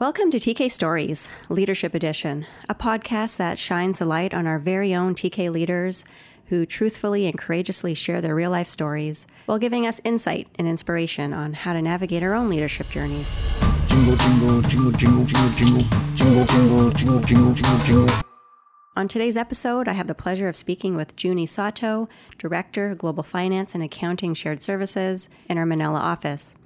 Welcome 0.00 0.30
to 0.30 0.38
TK 0.38 0.70
Stories, 0.70 1.28
Leadership 1.48 1.92
Edition, 1.92 2.46
a 2.68 2.74
podcast 2.76 3.36
that 3.38 3.58
shines 3.58 3.98
the 3.98 4.04
light 4.04 4.32
on 4.32 4.46
our 4.46 4.60
very 4.60 4.94
own 4.94 5.16
TK 5.16 5.50
leaders 5.50 6.04
who 6.46 6.64
truthfully 6.64 7.26
and 7.26 7.36
courageously 7.36 7.94
share 7.94 8.20
their 8.20 8.36
real 8.36 8.52
life 8.52 8.68
stories 8.68 9.26
while 9.46 9.58
giving 9.58 9.88
us 9.88 10.00
insight 10.04 10.46
and 10.56 10.68
inspiration 10.68 11.34
on 11.34 11.52
how 11.52 11.72
to 11.72 11.82
navigate 11.82 12.22
our 12.22 12.34
own 12.34 12.48
leadership 12.48 12.88
journeys. 12.90 13.40
Jingle, 13.88 14.16
jingle, 14.16 14.62
jingle, 14.62 14.92
jingle, 14.92 15.24
jingle, 15.24 15.54
jingle, 15.56 15.82
jingle, 16.14 16.44
jingle, 16.46 16.90
jingle, 16.92 17.20
jingle, 17.20 17.52
jingle, 17.54 17.78
jingle. 17.80 18.20
On 18.94 19.08
today's 19.08 19.36
episode, 19.36 19.88
I 19.88 19.94
have 19.94 20.06
the 20.06 20.14
pleasure 20.14 20.48
of 20.48 20.54
speaking 20.54 20.94
with 20.94 21.16
Junie 21.16 21.46
Sato, 21.46 22.08
Director, 22.38 22.94
Global 22.94 23.24
Finance 23.24 23.74
and 23.74 23.82
Accounting 23.82 24.34
Shared 24.34 24.62
Services 24.62 25.30
in 25.48 25.58
our 25.58 25.66
Manila 25.66 25.98
office. 25.98 26.56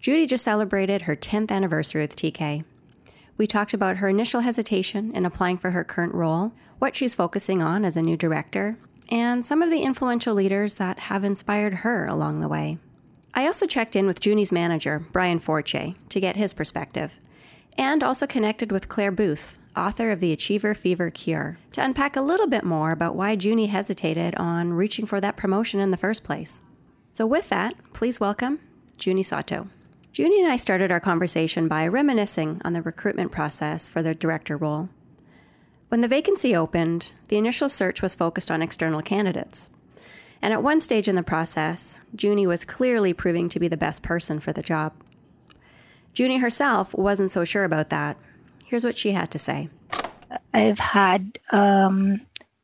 Junie 0.00 0.26
just 0.26 0.44
celebrated 0.44 1.02
her 1.02 1.16
10th 1.16 1.50
anniversary 1.50 2.02
with 2.02 2.14
TK. 2.14 2.64
We 3.36 3.46
talked 3.46 3.74
about 3.74 3.96
her 3.96 4.08
initial 4.08 4.40
hesitation 4.40 5.12
in 5.14 5.26
applying 5.26 5.58
for 5.58 5.72
her 5.72 5.84
current 5.84 6.14
role, 6.14 6.52
what 6.78 6.94
she's 6.94 7.14
focusing 7.14 7.62
on 7.62 7.84
as 7.84 7.96
a 7.96 8.02
new 8.02 8.16
director, 8.16 8.78
and 9.08 9.44
some 9.44 9.60
of 9.60 9.70
the 9.70 9.82
influential 9.82 10.34
leaders 10.34 10.76
that 10.76 10.98
have 11.00 11.24
inspired 11.24 11.74
her 11.74 12.06
along 12.06 12.40
the 12.40 12.48
way. 12.48 12.78
I 13.34 13.46
also 13.46 13.66
checked 13.66 13.96
in 13.96 14.06
with 14.06 14.20
Junie's 14.24 14.52
manager, 14.52 15.04
Brian 15.12 15.38
Forche, 15.38 15.94
to 16.08 16.20
get 16.20 16.36
his 16.36 16.52
perspective, 16.52 17.18
and 17.76 18.02
also 18.02 18.26
connected 18.26 18.70
with 18.70 18.88
Claire 18.88 19.12
Booth, 19.12 19.58
author 19.76 20.10
of 20.10 20.20
The 20.20 20.32
Achiever 20.32 20.74
Fever 20.74 21.10
Cure, 21.10 21.58
to 21.72 21.84
unpack 21.84 22.16
a 22.16 22.22
little 22.22 22.48
bit 22.48 22.64
more 22.64 22.90
about 22.90 23.14
why 23.14 23.32
Junie 23.32 23.66
hesitated 23.66 24.34
on 24.36 24.72
reaching 24.72 25.06
for 25.06 25.20
that 25.20 25.36
promotion 25.36 25.80
in 25.80 25.90
the 25.90 25.96
first 25.96 26.24
place. 26.24 26.66
So, 27.12 27.26
with 27.26 27.48
that, 27.48 27.74
please 27.92 28.20
welcome 28.20 28.60
Junie 28.98 29.22
Sato. 29.22 29.68
Junie 30.14 30.42
and 30.42 30.50
I 30.50 30.56
started 30.56 30.90
our 30.90 31.00
conversation 31.00 31.68
by 31.68 31.86
reminiscing 31.86 32.60
on 32.64 32.72
the 32.72 32.82
recruitment 32.82 33.30
process 33.30 33.88
for 33.88 34.02
the 34.02 34.14
director 34.14 34.56
role. 34.56 34.88
When 35.88 36.00
the 36.00 36.08
vacancy 36.08 36.54
opened, 36.54 37.12
the 37.28 37.38
initial 37.38 37.68
search 37.68 38.02
was 38.02 38.14
focused 38.14 38.50
on 38.50 38.60
external 38.62 39.00
candidates. 39.00 39.70
And 40.42 40.52
at 40.52 40.62
one 40.62 40.80
stage 40.80 41.08
in 41.08 41.16
the 41.16 41.22
process, 41.22 42.04
Junie 42.16 42.46
was 42.46 42.64
clearly 42.64 43.12
proving 43.12 43.48
to 43.48 43.60
be 43.60 43.68
the 43.68 43.76
best 43.76 44.02
person 44.02 44.38
for 44.38 44.52
the 44.52 44.62
job. 44.62 44.92
Junie 46.14 46.38
herself 46.38 46.94
wasn't 46.94 47.30
so 47.30 47.44
sure 47.44 47.64
about 47.64 47.90
that. 47.90 48.16
Here's 48.64 48.84
what 48.84 48.98
she 48.98 49.12
had 49.12 49.30
to 49.30 49.38
say. 49.38 49.68
I've 50.52 50.78
had 50.78 51.38
um, 51.50 52.20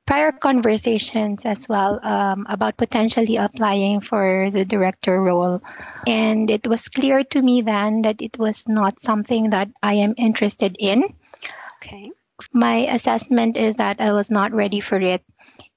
prior 0.06 0.32
conversations 0.32 1.44
as 1.44 1.68
well 1.68 1.98
um, 2.02 2.46
about 2.48 2.76
potentially 2.76 3.36
applying 3.36 4.00
for 4.00 4.50
the 4.50 4.64
director 4.64 5.20
role. 5.20 5.62
And 6.06 6.50
it 6.50 6.66
was 6.66 6.88
clear 6.88 7.24
to 7.24 7.42
me 7.42 7.62
then 7.62 8.02
that 8.02 8.20
it 8.20 8.38
was 8.38 8.68
not 8.68 9.00
something 9.00 9.50
that 9.50 9.70
I 9.82 10.04
am 10.04 10.14
interested 10.16 10.76
in. 10.78 11.04
Okay. 11.82 12.10
My 12.52 12.88
assessment 12.92 13.56
is 13.56 13.76
that 13.76 14.00
I 14.00 14.12
was 14.12 14.30
not 14.30 14.52
ready 14.52 14.80
for 14.80 15.00
it. 15.00 15.24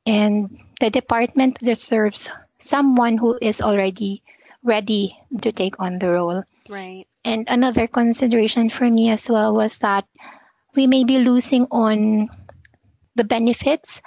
And 0.06 0.60
the 0.80 0.90
department 0.90 1.60
deserves 1.60 2.30
someone 2.60 3.18
who 3.18 3.38
is 3.42 3.62
already 3.62 4.24
ready 4.64 5.18
to 5.42 5.52
take 5.52 5.80
on 5.80 6.00
the 6.00 6.10
role. 6.10 6.44
Right. 6.70 7.08
And 7.24 7.48
another 7.50 7.88
consideration 7.88 8.70
for 8.70 8.90
me 8.90 9.10
as 9.10 9.30
well 9.30 9.54
was 9.54 9.80
that 9.80 10.06
we 10.76 10.88
may 10.88 11.04
be 11.04 11.20
losing 11.20 11.68
on 11.72 12.30
the 13.18 13.24
benefits 13.24 14.02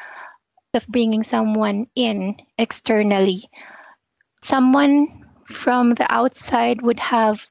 of 0.73 0.87
bringing 0.87 1.23
someone 1.23 1.87
in 1.95 2.37
externally. 2.57 3.45
Someone 4.41 5.27
from 5.47 5.95
the 5.95 6.07
outside 6.09 6.81
would 6.81 7.01
have 7.01 7.47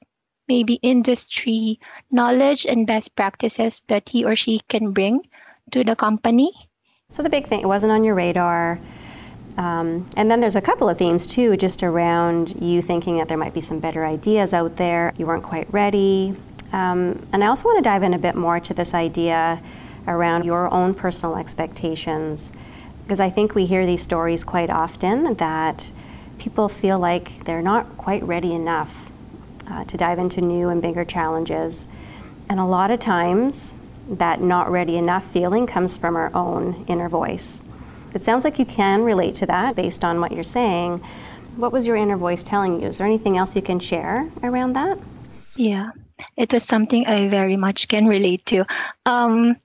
maybe 0.47 0.75
industry 0.81 1.79
knowledge 2.09 2.65
and 2.65 2.87
best 2.87 3.15
practices 3.15 3.83
that 3.87 4.09
he 4.09 4.25
or 4.25 4.35
she 4.35 4.59
can 4.67 4.91
bring 4.91 5.21
to 5.71 5.83
the 5.83 5.95
company. 5.95 6.51
So, 7.09 7.21
the 7.21 7.29
big 7.29 7.47
thing, 7.47 7.61
it 7.61 7.67
wasn't 7.67 7.91
on 7.91 8.03
your 8.03 8.15
radar. 8.15 8.79
Um, 9.57 10.09
and 10.15 10.31
then 10.31 10.39
there's 10.39 10.55
a 10.55 10.61
couple 10.61 10.87
of 10.87 10.97
themes 10.97 11.27
too, 11.27 11.57
just 11.57 11.83
around 11.83 12.61
you 12.61 12.81
thinking 12.81 13.17
that 13.17 13.27
there 13.27 13.37
might 13.37 13.53
be 13.53 13.61
some 13.61 13.79
better 13.79 14.05
ideas 14.05 14.53
out 14.53 14.77
there. 14.77 15.13
You 15.17 15.25
weren't 15.25 15.43
quite 15.43 15.71
ready. 15.73 16.33
Um, 16.71 17.27
and 17.33 17.43
I 17.43 17.47
also 17.47 17.67
want 17.67 17.83
to 17.83 17.89
dive 17.89 18.03
in 18.03 18.13
a 18.13 18.19
bit 18.19 18.35
more 18.35 18.59
to 18.59 18.73
this 18.73 18.93
idea 18.93 19.61
around 20.07 20.45
your 20.45 20.73
own 20.73 20.93
personal 20.93 21.37
expectations. 21.37 22.51
Because 23.03 23.19
I 23.19 23.29
think 23.29 23.55
we 23.55 23.65
hear 23.65 23.85
these 23.85 24.01
stories 24.01 24.43
quite 24.43 24.69
often 24.69 25.35
that 25.35 25.91
people 26.37 26.69
feel 26.69 26.99
like 26.99 27.43
they're 27.45 27.61
not 27.61 27.97
quite 27.97 28.23
ready 28.23 28.53
enough 28.53 29.11
uh, 29.67 29.83
to 29.85 29.97
dive 29.97 30.19
into 30.19 30.41
new 30.41 30.69
and 30.69 30.81
bigger 30.81 31.05
challenges. 31.05 31.87
And 32.49 32.59
a 32.59 32.65
lot 32.65 32.91
of 32.91 32.99
times, 32.99 33.75
that 34.09 34.41
not 34.41 34.71
ready 34.71 34.97
enough 34.97 35.25
feeling 35.25 35.67
comes 35.67 35.95
from 35.95 36.15
our 36.15 36.33
own 36.35 36.83
inner 36.87 37.09
voice. 37.09 37.63
It 38.13 38.23
sounds 38.23 38.43
like 38.43 38.57
you 38.57 38.65
can 38.65 39.03
relate 39.03 39.35
to 39.35 39.45
that 39.45 39.75
based 39.75 40.03
on 40.03 40.19
what 40.19 40.31
you're 40.31 40.43
saying. 40.43 41.03
What 41.57 41.71
was 41.71 41.85
your 41.85 41.95
inner 41.95 42.17
voice 42.17 42.41
telling 42.41 42.81
you? 42.81 42.87
Is 42.87 42.97
there 42.97 43.05
anything 43.05 43.37
else 43.37 43.55
you 43.55 43.61
can 43.61 43.79
share 43.79 44.29
around 44.41 44.73
that? 44.73 44.99
Yeah, 45.55 45.91
it 46.35 46.51
was 46.51 46.63
something 46.63 47.05
I 47.05 47.27
very 47.27 47.55
much 47.55 47.87
can 47.87 48.07
relate 48.07 48.45
to. 48.47 48.65
Um, 49.05 49.57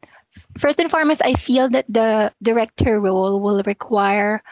first 0.59 0.79
and 0.81 0.91
foremost, 0.91 1.23
I 1.25 1.35
feel 1.35 1.69
that 1.71 1.87
the 1.89 2.33
director 2.43 3.01
role 3.01 3.41
will 3.41 3.63
require 3.65 4.43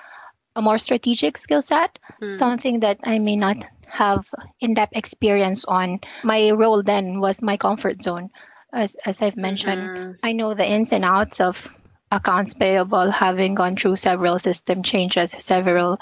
a 0.54 0.62
more 0.62 0.78
strategic 0.78 1.38
skill 1.38 1.62
set, 1.62 1.98
hmm. 2.20 2.30
something 2.30 2.80
that 2.80 3.00
I 3.04 3.18
may 3.18 3.36
not 3.36 3.64
have 3.86 4.26
in-depth 4.60 4.96
experience 4.96 5.64
on. 5.64 6.00
My 6.22 6.50
role 6.50 6.82
then 6.82 7.20
was 7.20 7.42
my 7.42 7.56
comfort 7.56 8.02
zone. 8.02 8.30
As, 8.72 8.96
as 9.04 9.20
I've 9.20 9.36
mentioned, 9.36 9.82
mm-hmm. 9.82 10.12
I 10.22 10.32
know 10.32 10.54
the 10.54 10.68
ins 10.68 10.92
and 10.92 11.04
outs 11.04 11.40
of 11.40 11.74
accounts 12.10 12.54
payable, 12.54 13.10
having 13.10 13.54
gone 13.54 13.76
through 13.76 13.96
several 13.96 14.38
system 14.38 14.82
changes, 14.82 15.36
several 15.38 15.98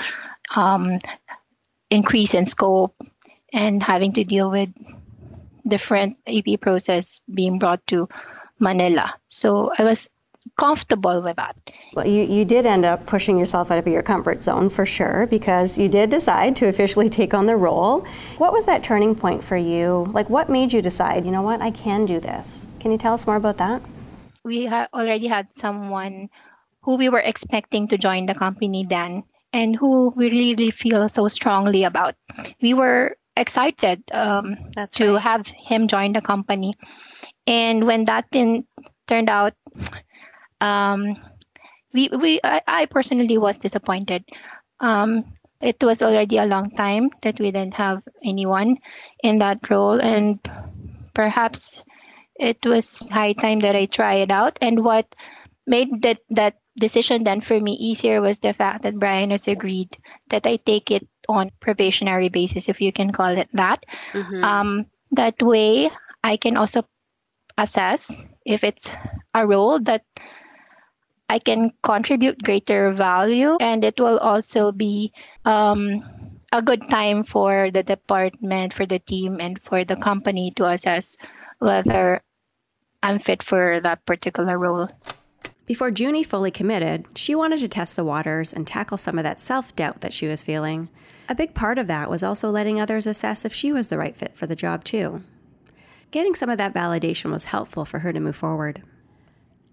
um, 0.55 1.01
increase 1.91 2.35
in 2.35 2.47
scope, 2.47 2.95
and 3.53 3.83
having 3.83 4.13
to 4.15 4.25
deal 4.25 4.51
with 4.51 4.71
different 5.67 6.19
AP 6.27 6.61
process 6.61 7.21
being 7.33 7.59
brought 7.59 7.85
to 7.89 8.09
Manila. 8.61 9.15
So 9.29 9.73
I 9.77 9.83
was 9.83 10.11
comfortable 10.57 11.21
with 11.23 11.37
that. 11.37 11.57
Well, 11.95 12.07
you, 12.07 12.23
you 12.23 12.45
did 12.45 12.67
end 12.67 12.85
up 12.85 13.07
pushing 13.07 13.39
yourself 13.39 13.71
out 13.71 13.79
of 13.79 13.87
your 13.87 14.03
comfort 14.03 14.43
zone 14.43 14.71
for 14.71 14.87
sure 14.87 15.27
because 15.27 15.79
you 15.79 15.89
did 15.89 16.11
decide 16.11 16.57
to 16.57 16.67
officially 16.67 17.09
take 17.21 17.35
on 17.35 17.47
the 17.47 17.57
role. 17.57 18.07
What 18.39 18.53
was 18.53 18.67
that 18.67 18.83
turning 18.83 19.15
point 19.15 19.45
for 19.45 19.57
you? 19.57 20.07
Like, 20.13 20.31
what 20.31 20.49
made 20.49 20.73
you 20.73 20.83
decide, 20.83 21.25
you 21.25 21.31
know 21.31 21.43
what, 21.43 21.61
I 21.61 21.71
can 21.71 22.07
do 22.07 22.21
this? 22.21 22.69
Can 22.81 22.93
you 22.93 22.99
tell 22.99 23.15
us 23.15 23.27
more 23.27 23.37
about 23.37 23.59
that? 23.59 23.83
We 24.45 24.67
ha- 24.67 24.89
already 24.95 25.27
had 25.27 25.49
someone 25.59 26.31
who 26.83 26.97
we 26.97 27.09
were 27.09 27.21
expecting 27.21 27.89
to 27.89 27.99
join 27.99 28.27
the 28.27 28.35
company 28.35 28.87
then 28.89 29.25
and 29.53 29.77
who 29.77 30.13
we 30.17 30.31
really 30.31 30.71
feel 30.71 31.09
so 31.09 31.29
strongly 31.29 31.85
about. 31.85 32.15
We 32.63 32.73
were 32.73 33.17
excited 33.37 34.03
um, 34.13 34.57
to 34.93 35.13
right. 35.13 35.23
have 35.23 35.45
him 35.47 35.89
join 35.89 36.13
the 36.13 36.21
company. 36.21 36.75
And 37.51 37.85
when 37.85 38.05
that 38.07 38.31
didn't 38.31 38.71
turned 39.09 39.29
out, 39.29 39.55
um, 40.61 41.19
we 41.93 42.09
we 42.15 42.39
I, 42.45 42.63
I, 42.67 42.87
personally 42.87 43.39
was 43.39 43.59
disappointed. 43.59 44.23
Um, 44.79 45.35
it 45.61 45.83
was 45.83 46.01
already 46.01 46.39
a 46.39 46.47
long 46.47 46.71
time 46.71 47.11
that 47.23 47.41
we 47.41 47.51
didn't 47.51 47.75
have 47.75 48.07
anyone 48.23 48.79
in 49.23 49.39
that 49.39 49.69
role, 49.69 49.99
and 49.99 50.39
perhaps 51.13 51.83
it 52.39 52.65
was 52.65 53.03
high 53.11 53.35
time 53.35 53.59
that 53.67 53.75
I 53.75 53.87
try 53.87 54.23
it 54.23 54.31
out. 54.31 54.57
And 54.63 54.85
what 54.85 55.11
made 55.67 56.03
that 56.03 56.23
that 56.31 56.55
decision 56.79 57.25
then 57.25 57.41
for 57.41 57.59
me 57.59 57.73
easier 57.73 58.23
was 58.23 58.39
the 58.39 58.53
fact 58.53 58.83
that 58.83 58.95
Brian 58.95 59.35
has 59.35 59.49
agreed 59.49 59.91
that 60.29 60.47
I 60.47 60.55
take 60.57 60.91
it 60.91 61.07
on 61.29 61.51
probationary 61.59 62.29
basis, 62.29 62.69
if 62.69 62.81
you 62.81 62.93
can 62.93 63.11
call 63.11 63.37
it 63.37 63.51
that. 63.55 63.85
Mm-hmm. 64.13 64.45
Um, 64.45 64.87
that 65.13 65.43
way, 65.43 65.91
I 66.23 66.37
can 66.37 66.57
also 66.57 66.87
assess 67.57 68.27
if 68.45 68.65
it's 68.65 68.91
a 69.35 69.47
role 69.47 69.79
that 69.81 70.05
I 71.29 71.39
can 71.39 71.73
contribute 71.83 72.43
greater 72.43 72.93
value, 72.93 73.57
and 73.61 73.85
it 73.85 74.01
will 74.01 74.19
also 74.19 74.73
be 74.73 75.13
um, 75.45 76.03
a 76.53 76.61
good 76.61 76.83
time 76.91 77.23
for 77.23 77.71
the 77.71 77.85
department, 77.85 78.75
for 78.75 78.85
the 78.85 78.99
team, 78.99 79.39
and 79.41 79.61
for 79.63 79.85
the 79.85 79.97
company 79.97 80.51
to 80.57 80.67
assess 80.67 81.17
whether 81.59 82.21
I'm 83.03 83.19
fit 83.19 83.43
for 83.43 83.81
that 83.81 84.05
particular 84.05 84.59
role. 84.59 84.89
Before 85.67 85.91
Junie 85.91 86.25
fully 86.25 86.51
committed, 86.51 87.07
she 87.15 87.37
wanted 87.37 87.61
to 87.61 87.69
test 87.69 87.95
the 87.95 88.05
waters 88.05 88.53
and 88.53 88.67
tackle 88.67 88.99
some 88.99 89.17
of 89.17 89.23
that 89.23 89.39
self 89.39 89.77
doubt 89.77 90.01
that 90.01 90.13
she 90.13 90.27
was 90.27 90.43
feeling. 90.43 90.89
A 91.29 91.35
big 91.37 91.55
part 91.55 91.79
of 91.79 91.87
that 91.87 92.11
was 92.11 92.25
also 92.25 92.51
letting 92.51 92.81
others 92.81 93.07
assess 93.07 93.45
if 93.45 93.55
she 93.55 93.73
was 93.73 93.87
the 93.87 93.99
right 93.99 94.17
fit 94.17 94.37
for 94.37 94.49
the 94.49 94.57
job, 94.57 94.83
too. 94.83 95.23
Getting 96.11 96.35
some 96.35 96.51
of 96.51 96.59
that 96.59 96.75
validation 96.75 97.31
was 97.31 97.47
helpful 97.47 97.85
for 97.85 98.01
her 98.01 98.13
to 98.13 98.19
move 98.19 98.35
forward. 98.35 98.83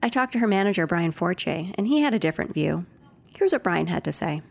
I 0.03 0.09
talked 0.09 0.33
to 0.33 0.39
her 0.39 0.47
manager, 0.47 0.85
Brian 0.85 1.11
Forche, 1.11 1.47
and 1.47 1.87
he 1.87 2.01
had 2.01 2.13
a 2.13 2.19
different 2.19 2.53
view. 2.53 2.85
Here's 3.35 3.53
what 3.53 3.63
Brian 3.63 3.87
had 3.87 4.03
to 4.03 4.11
say. 4.11 4.43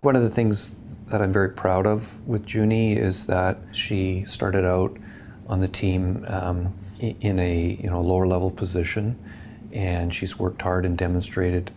One 0.00 0.16
of 0.16 0.22
the 0.22 0.30
things 0.30 0.78
that 1.08 1.20
I'm 1.20 1.34
very 1.34 1.50
proud 1.50 1.86
of 1.86 2.26
with 2.26 2.52
Junie 2.52 2.94
is 2.94 3.26
that 3.26 3.58
she 3.72 4.24
started 4.24 4.64
out 4.64 4.96
on 5.46 5.60
the 5.60 5.68
team 5.68 6.24
um, 6.28 6.72
in 6.98 7.38
a 7.38 7.78
you 7.78 7.90
know 7.90 8.00
lower 8.00 8.26
level 8.26 8.50
position, 8.50 9.18
and 9.70 10.14
she's 10.14 10.38
worked 10.38 10.62
hard 10.62 10.86
and 10.86 10.96
demonstrated 10.96 11.70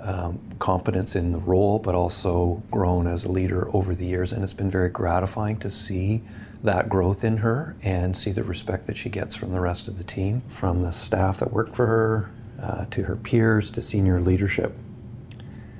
um, 0.00 0.38
competence 0.60 1.16
in 1.16 1.32
the 1.32 1.40
role, 1.40 1.80
but 1.80 1.96
also 1.96 2.62
grown 2.70 3.08
as 3.08 3.24
a 3.24 3.32
leader 3.32 3.68
over 3.74 3.96
the 3.96 4.06
years. 4.06 4.32
And 4.32 4.44
it's 4.44 4.52
been 4.52 4.70
very 4.70 4.90
gratifying 4.90 5.56
to 5.58 5.70
see 5.70 6.22
that 6.62 6.88
growth 6.88 7.24
in 7.24 7.38
her 7.38 7.76
and 7.82 8.16
see 8.16 8.32
the 8.32 8.42
respect 8.42 8.86
that 8.86 8.96
she 8.96 9.08
gets 9.08 9.36
from 9.36 9.52
the 9.52 9.60
rest 9.60 9.88
of 9.88 9.98
the 9.98 10.04
team, 10.04 10.42
from 10.48 10.80
the 10.80 10.90
staff 10.90 11.38
that 11.38 11.52
work 11.52 11.74
for 11.74 11.86
her, 11.86 12.30
uh, 12.60 12.84
to 12.86 13.04
her 13.04 13.16
peers, 13.16 13.70
to 13.70 13.80
senior 13.80 14.20
leadership. 14.20 14.76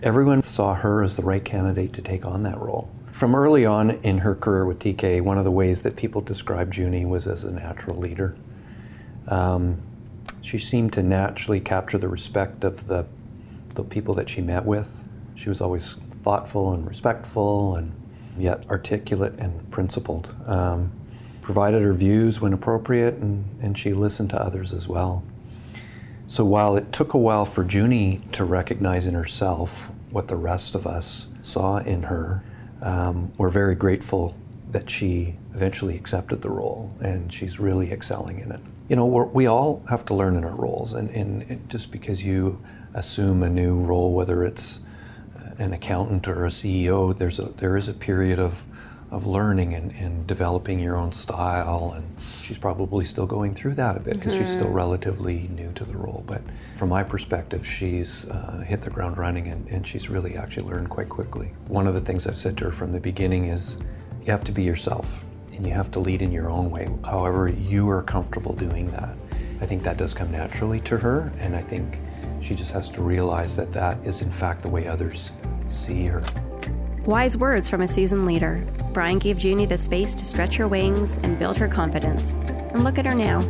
Everyone 0.02 0.42
saw 0.42 0.74
her 0.74 1.02
as 1.02 1.16
the 1.16 1.22
right 1.22 1.44
candidate 1.44 1.92
to 1.94 2.02
take 2.02 2.24
on 2.24 2.44
that 2.44 2.58
role. 2.58 2.90
From 3.10 3.34
early 3.34 3.66
on 3.66 3.90
in 3.90 4.18
her 4.18 4.36
career 4.36 4.64
with 4.64 4.78
TK, 4.78 5.20
one 5.22 5.38
of 5.38 5.44
the 5.44 5.50
ways 5.50 5.82
that 5.82 5.96
people 5.96 6.20
described 6.20 6.76
Junie 6.76 7.04
was 7.04 7.26
as 7.26 7.42
a 7.42 7.52
natural 7.52 7.96
leader. 7.96 8.36
Um, 9.26 9.82
she 10.42 10.58
seemed 10.58 10.92
to 10.92 11.02
naturally 11.02 11.60
capture 11.60 11.98
the 11.98 12.08
respect 12.08 12.64
of 12.64 12.86
the 12.86 13.06
the 13.74 13.84
people 13.84 14.14
that 14.14 14.28
she 14.28 14.40
met 14.40 14.64
with. 14.64 15.08
She 15.34 15.48
was 15.48 15.60
always 15.60 15.94
thoughtful 16.22 16.72
and 16.72 16.86
respectful 16.86 17.76
and 17.76 17.92
yet 18.40 18.64
articulate 18.70 19.34
and 19.38 19.70
principled. 19.70 20.34
Um, 20.46 20.92
provided 21.42 21.82
her 21.82 21.94
views 21.94 22.40
when 22.40 22.52
appropriate, 22.52 23.14
and, 23.14 23.44
and 23.62 23.78
she 23.78 23.92
listened 23.92 24.30
to 24.30 24.40
others 24.40 24.72
as 24.72 24.86
well. 24.86 25.24
So 26.26 26.44
while 26.44 26.76
it 26.76 26.92
took 26.92 27.14
a 27.14 27.18
while 27.18 27.46
for 27.46 27.64
Junie 27.64 28.20
to 28.32 28.44
recognize 28.44 29.06
in 29.06 29.14
herself 29.14 29.90
what 30.10 30.28
the 30.28 30.36
rest 30.36 30.74
of 30.74 30.86
us 30.86 31.28
saw 31.40 31.78
in 31.78 32.02
her, 32.02 32.44
um, 32.82 33.32
we're 33.38 33.48
very 33.48 33.74
grateful 33.74 34.36
that 34.70 34.90
she 34.90 35.36
eventually 35.54 35.96
accepted 35.96 36.42
the 36.42 36.50
role 36.50 36.94
and 37.00 37.32
she's 37.32 37.58
really 37.58 37.90
excelling 37.90 38.40
in 38.40 38.52
it. 38.52 38.60
You 38.90 38.96
know, 38.96 39.06
we 39.06 39.46
all 39.46 39.82
have 39.88 40.04
to 40.06 40.14
learn 40.14 40.36
in 40.36 40.44
our 40.44 40.54
roles, 40.54 40.92
and, 40.92 41.10
and 41.10 41.68
just 41.70 41.90
because 41.90 42.22
you 42.22 42.62
assume 42.94 43.42
a 43.42 43.48
new 43.48 43.80
role, 43.80 44.14
whether 44.14 44.44
it's 44.44 44.80
an 45.58 45.72
accountant 45.72 46.28
or 46.28 46.44
a 46.44 46.48
CEO, 46.48 47.16
there's 47.16 47.38
a, 47.38 47.50
there 47.56 47.76
is 47.76 47.88
a 47.88 47.92
period 47.92 48.38
of, 48.38 48.64
of 49.10 49.26
learning 49.26 49.74
and, 49.74 49.90
and 49.92 50.26
developing 50.26 50.78
your 50.78 50.96
own 50.96 51.12
style. 51.12 51.92
And 51.96 52.16
she's 52.42 52.58
probably 52.58 53.04
still 53.04 53.26
going 53.26 53.54
through 53.54 53.74
that 53.74 53.96
a 53.96 54.00
bit 54.00 54.14
because 54.14 54.34
mm-hmm. 54.34 54.44
she's 54.44 54.52
still 54.52 54.66
mm-hmm. 54.66 54.74
relatively 54.74 55.48
new 55.48 55.72
to 55.72 55.84
the 55.84 55.96
role. 55.96 56.22
But 56.26 56.42
from 56.76 56.90
my 56.90 57.02
perspective, 57.02 57.66
she's 57.66 58.26
uh, 58.26 58.64
hit 58.66 58.82
the 58.82 58.90
ground 58.90 59.18
running 59.18 59.48
and, 59.48 59.66
and 59.68 59.86
she's 59.86 60.08
really 60.08 60.36
actually 60.36 60.68
learned 60.68 60.90
quite 60.90 61.08
quickly. 61.08 61.52
One 61.66 61.86
of 61.86 61.94
the 61.94 62.00
things 62.00 62.26
I've 62.26 62.38
said 62.38 62.56
to 62.58 62.66
her 62.66 62.72
from 62.72 62.92
the 62.92 63.00
beginning 63.00 63.46
is 63.46 63.78
you 64.24 64.30
have 64.30 64.44
to 64.44 64.52
be 64.52 64.62
yourself 64.62 65.24
and 65.58 65.66
you 65.66 65.72
have 65.74 65.90
to 65.90 66.00
lead 66.00 66.22
in 66.22 66.30
your 66.30 66.48
own 66.48 66.70
way, 66.70 66.88
however, 67.04 67.48
you 67.48 67.90
are 67.90 68.02
comfortable 68.02 68.54
doing 68.54 68.92
that. 68.92 69.16
I 69.60 69.66
think 69.66 69.82
that 69.82 69.96
does 69.96 70.14
come 70.14 70.30
naturally 70.30 70.78
to 70.82 70.98
her, 70.98 71.32
and 71.38 71.56
I 71.56 71.62
think 71.62 71.98
she 72.40 72.54
just 72.54 72.72
has 72.72 72.88
to 72.90 73.02
realize 73.02 73.56
that 73.56 73.72
that 73.72 73.98
is, 74.04 74.22
in 74.22 74.30
fact, 74.30 74.62
the 74.62 74.68
way 74.68 74.86
others 74.86 75.32
see 75.66 76.06
her. 76.06 76.22
Wise 77.04 77.36
words 77.36 77.70
from 77.70 77.80
a 77.80 77.88
seasoned 77.88 78.26
leader. 78.26 78.62
Brian 78.92 79.18
gave 79.18 79.42
Junie 79.42 79.66
the 79.66 79.78
space 79.78 80.14
to 80.14 80.24
stretch 80.24 80.56
her 80.56 80.68
wings 80.68 81.18
and 81.18 81.38
build 81.38 81.56
her 81.56 81.68
confidence. 81.68 82.40
And 82.40 82.84
look 82.84 82.98
at 82.98 83.06
her 83.06 83.14
now. 83.14 83.40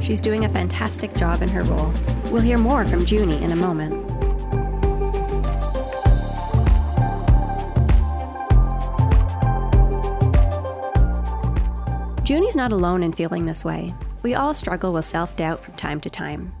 She's 0.00 0.20
doing 0.20 0.44
a 0.44 0.48
fantastic 0.48 1.14
job 1.14 1.42
in 1.42 1.48
her 1.48 1.62
role. 1.62 1.92
We'll 2.30 2.42
hear 2.42 2.58
more 2.58 2.84
from 2.84 3.06
Junie 3.06 3.42
in 3.42 3.52
a 3.52 3.56
moment. 3.56 4.06
Junie's 12.24 12.54
not 12.54 12.70
alone 12.70 13.02
in 13.02 13.12
feeling 13.12 13.46
this 13.46 13.64
way. 13.64 13.92
We 14.22 14.34
all 14.34 14.54
struggle 14.54 14.92
with 14.92 15.04
self 15.04 15.34
doubt 15.36 15.64
from 15.64 15.74
time 15.74 16.00
to 16.02 16.10
time. 16.10 16.52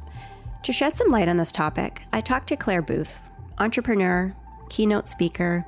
To 0.64 0.74
shed 0.74 0.94
some 0.94 1.10
light 1.10 1.28
on 1.28 1.38
this 1.38 1.52
topic, 1.52 2.02
I 2.12 2.20
talked 2.20 2.48
to 2.48 2.56
Claire 2.56 2.82
Booth, 2.82 3.30
entrepreneur, 3.56 4.36
keynote 4.68 5.08
speaker, 5.08 5.64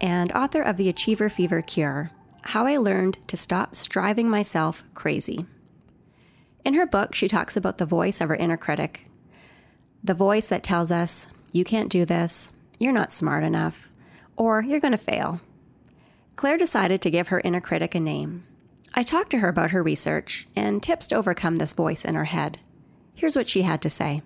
and 0.00 0.30
author 0.32 0.62
of 0.62 0.76
The 0.76 0.88
Achiever 0.88 1.28
Fever 1.28 1.62
Cure 1.62 2.12
How 2.42 2.64
I 2.64 2.76
Learned 2.76 3.18
to 3.26 3.36
Stop 3.36 3.74
Striving 3.74 4.30
Myself 4.30 4.84
Crazy. 4.94 5.46
In 6.64 6.74
her 6.74 6.86
book, 6.86 7.12
she 7.12 7.26
talks 7.26 7.56
about 7.56 7.78
the 7.78 7.86
voice 7.86 8.20
of 8.20 8.30
our 8.30 8.36
inner 8.36 8.56
critic, 8.56 9.06
the 10.04 10.14
voice 10.14 10.46
that 10.46 10.62
tells 10.62 10.92
us, 10.92 11.32
you 11.50 11.64
can't 11.64 11.90
do 11.90 12.04
this, 12.04 12.56
you're 12.78 12.92
not 12.92 13.12
smart 13.12 13.42
enough, 13.42 13.90
or 14.36 14.62
you're 14.62 14.80
going 14.80 14.92
to 14.92 14.98
fail. 14.98 15.40
Claire 16.36 16.56
decided 16.56 17.02
to 17.02 17.10
give 17.10 17.28
her 17.28 17.40
inner 17.40 17.60
critic 17.60 17.96
a 17.96 18.00
name. 18.00 18.44
I 18.94 19.02
talked 19.02 19.30
to 19.30 19.38
her 19.38 19.48
about 19.48 19.72
her 19.72 19.82
research 19.82 20.46
and 20.54 20.80
tips 20.80 21.08
to 21.08 21.16
overcome 21.16 21.56
this 21.56 21.72
voice 21.72 22.04
in 22.04 22.14
her 22.14 22.26
head. 22.26 22.60
Here's 23.12 23.34
what 23.34 23.48
she 23.48 23.62
had 23.62 23.82
to 23.82 23.90
say 23.90 24.22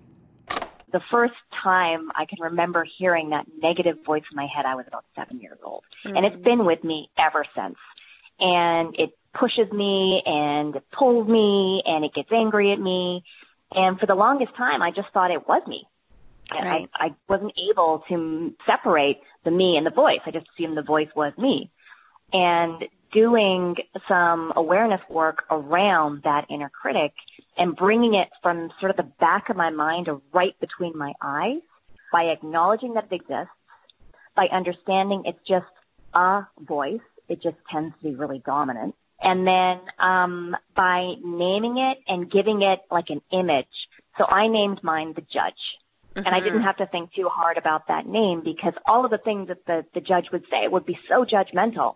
the 0.91 1.01
first 1.11 1.33
time 1.63 2.11
I 2.15 2.25
can 2.25 2.39
remember 2.41 2.85
hearing 2.97 3.29
that 3.29 3.45
negative 3.61 3.97
voice 4.05 4.23
in 4.31 4.35
my 4.35 4.47
head, 4.47 4.65
I 4.65 4.75
was 4.75 4.85
about 4.87 5.05
seven 5.15 5.39
years 5.39 5.59
old. 5.63 5.83
Mm. 6.05 6.17
And 6.17 6.25
it's 6.25 6.43
been 6.43 6.65
with 6.65 6.83
me 6.83 7.09
ever 7.17 7.45
since. 7.55 7.77
And 8.39 8.95
it 8.99 9.11
pushes 9.33 9.71
me 9.71 10.21
and 10.25 10.75
it 10.75 10.83
pulls 10.91 11.27
me 11.27 11.83
and 11.85 12.03
it 12.03 12.13
gets 12.13 12.31
angry 12.31 12.71
at 12.71 12.79
me. 12.79 13.23
And 13.73 13.99
for 13.99 14.05
the 14.05 14.15
longest 14.15 14.55
time, 14.55 14.81
I 14.81 14.91
just 14.91 15.09
thought 15.13 15.31
it 15.31 15.47
was 15.47 15.61
me. 15.67 15.85
Right. 16.53 16.89
I, 16.93 17.05
I 17.05 17.15
wasn't 17.29 17.57
able 17.69 18.03
to 18.09 18.53
separate 18.65 19.21
the 19.45 19.51
me 19.51 19.77
and 19.77 19.85
the 19.85 19.91
voice. 19.91 20.19
I 20.25 20.31
just 20.31 20.47
assumed 20.53 20.75
the 20.75 20.81
voice 20.81 21.07
was 21.15 21.31
me. 21.37 21.71
And 22.33 22.83
doing 23.11 23.75
some 24.07 24.53
awareness 24.55 25.01
work 25.09 25.43
around 25.49 26.23
that 26.23 26.45
inner 26.49 26.69
critic 26.69 27.13
and 27.57 27.75
bringing 27.75 28.13
it 28.13 28.29
from 28.41 28.71
sort 28.79 28.91
of 28.91 28.97
the 28.97 29.11
back 29.19 29.49
of 29.49 29.57
my 29.57 29.69
mind 29.69 30.05
to 30.05 30.21
right 30.33 30.57
between 30.59 30.97
my 30.97 31.13
eyes 31.21 31.61
by 32.11 32.25
acknowledging 32.25 32.93
that 32.95 33.07
it 33.11 33.15
exists, 33.15 33.53
by 34.35 34.47
understanding 34.47 35.23
it's 35.25 35.39
just 35.47 35.65
a 36.13 36.43
voice. 36.59 36.99
It 37.29 37.41
just 37.41 37.57
tends 37.69 37.95
to 37.97 38.03
be 38.09 38.15
really 38.15 38.41
dominant. 38.45 38.95
And 39.21 39.45
then 39.45 39.79
um, 39.99 40.57
by 40.75 41.13
naming 41.23 41.77
it 41.77 41.99
and 42.07 42.29
giving 42.29 42.63
it 42.63 42.79
like 42.89 43.09
an 43.09 43.21
image. 43.31 43.67
So 44.17 44.25
I 44.25 44.47
named 44.47 44.83
mine 44.83 45.13
the 45.13 45.21
judge. 45.21 45.53
Mm-hmm. 46.15 46.25
And 46.25 46.35
I 46.35 46.39
didn't 46.39 46.55
mm-hmm. 46.55 46.65
have 46.65 46.77
to 46.77 46.87
think 46.87 47.13
too 47.13 47.29
hard 47.29 47.57
about 47.57 47.87
that 47.87 48.05
name 48.05 48.41
because 48.43 48.73
all 48.85 49.05
of 49.05 49.11
the 49.11 49.17
things 49.17 49.47
that 49.47 49.65
the, 49.65 49.85
the 49.93 50.01
judge 50.01 50.29
would 50.31 50.43
say 50.49 50.67
would 50.67 50.85
be 50.85 50.99
so 51.07 51.23
judgmental, 51.23 51.95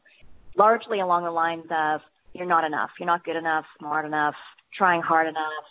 largely 0.58 1.00
along 1.00 1.24
the 1.24 1.32
lines 1.32 1.66
of, 1.70 2.02
you're 2.34 2.46
not 2.46 2.64
enough, 2.64 2.92
you're 3.00 3.08
not 3.08 3.24
good 3.24 3.36
enough, 3.36 3.66
smart 3.80 4.06
enough, 4.06 4.36
trying 4.74 5.02
hard 5.02 5.28
enough, 5.28 5.64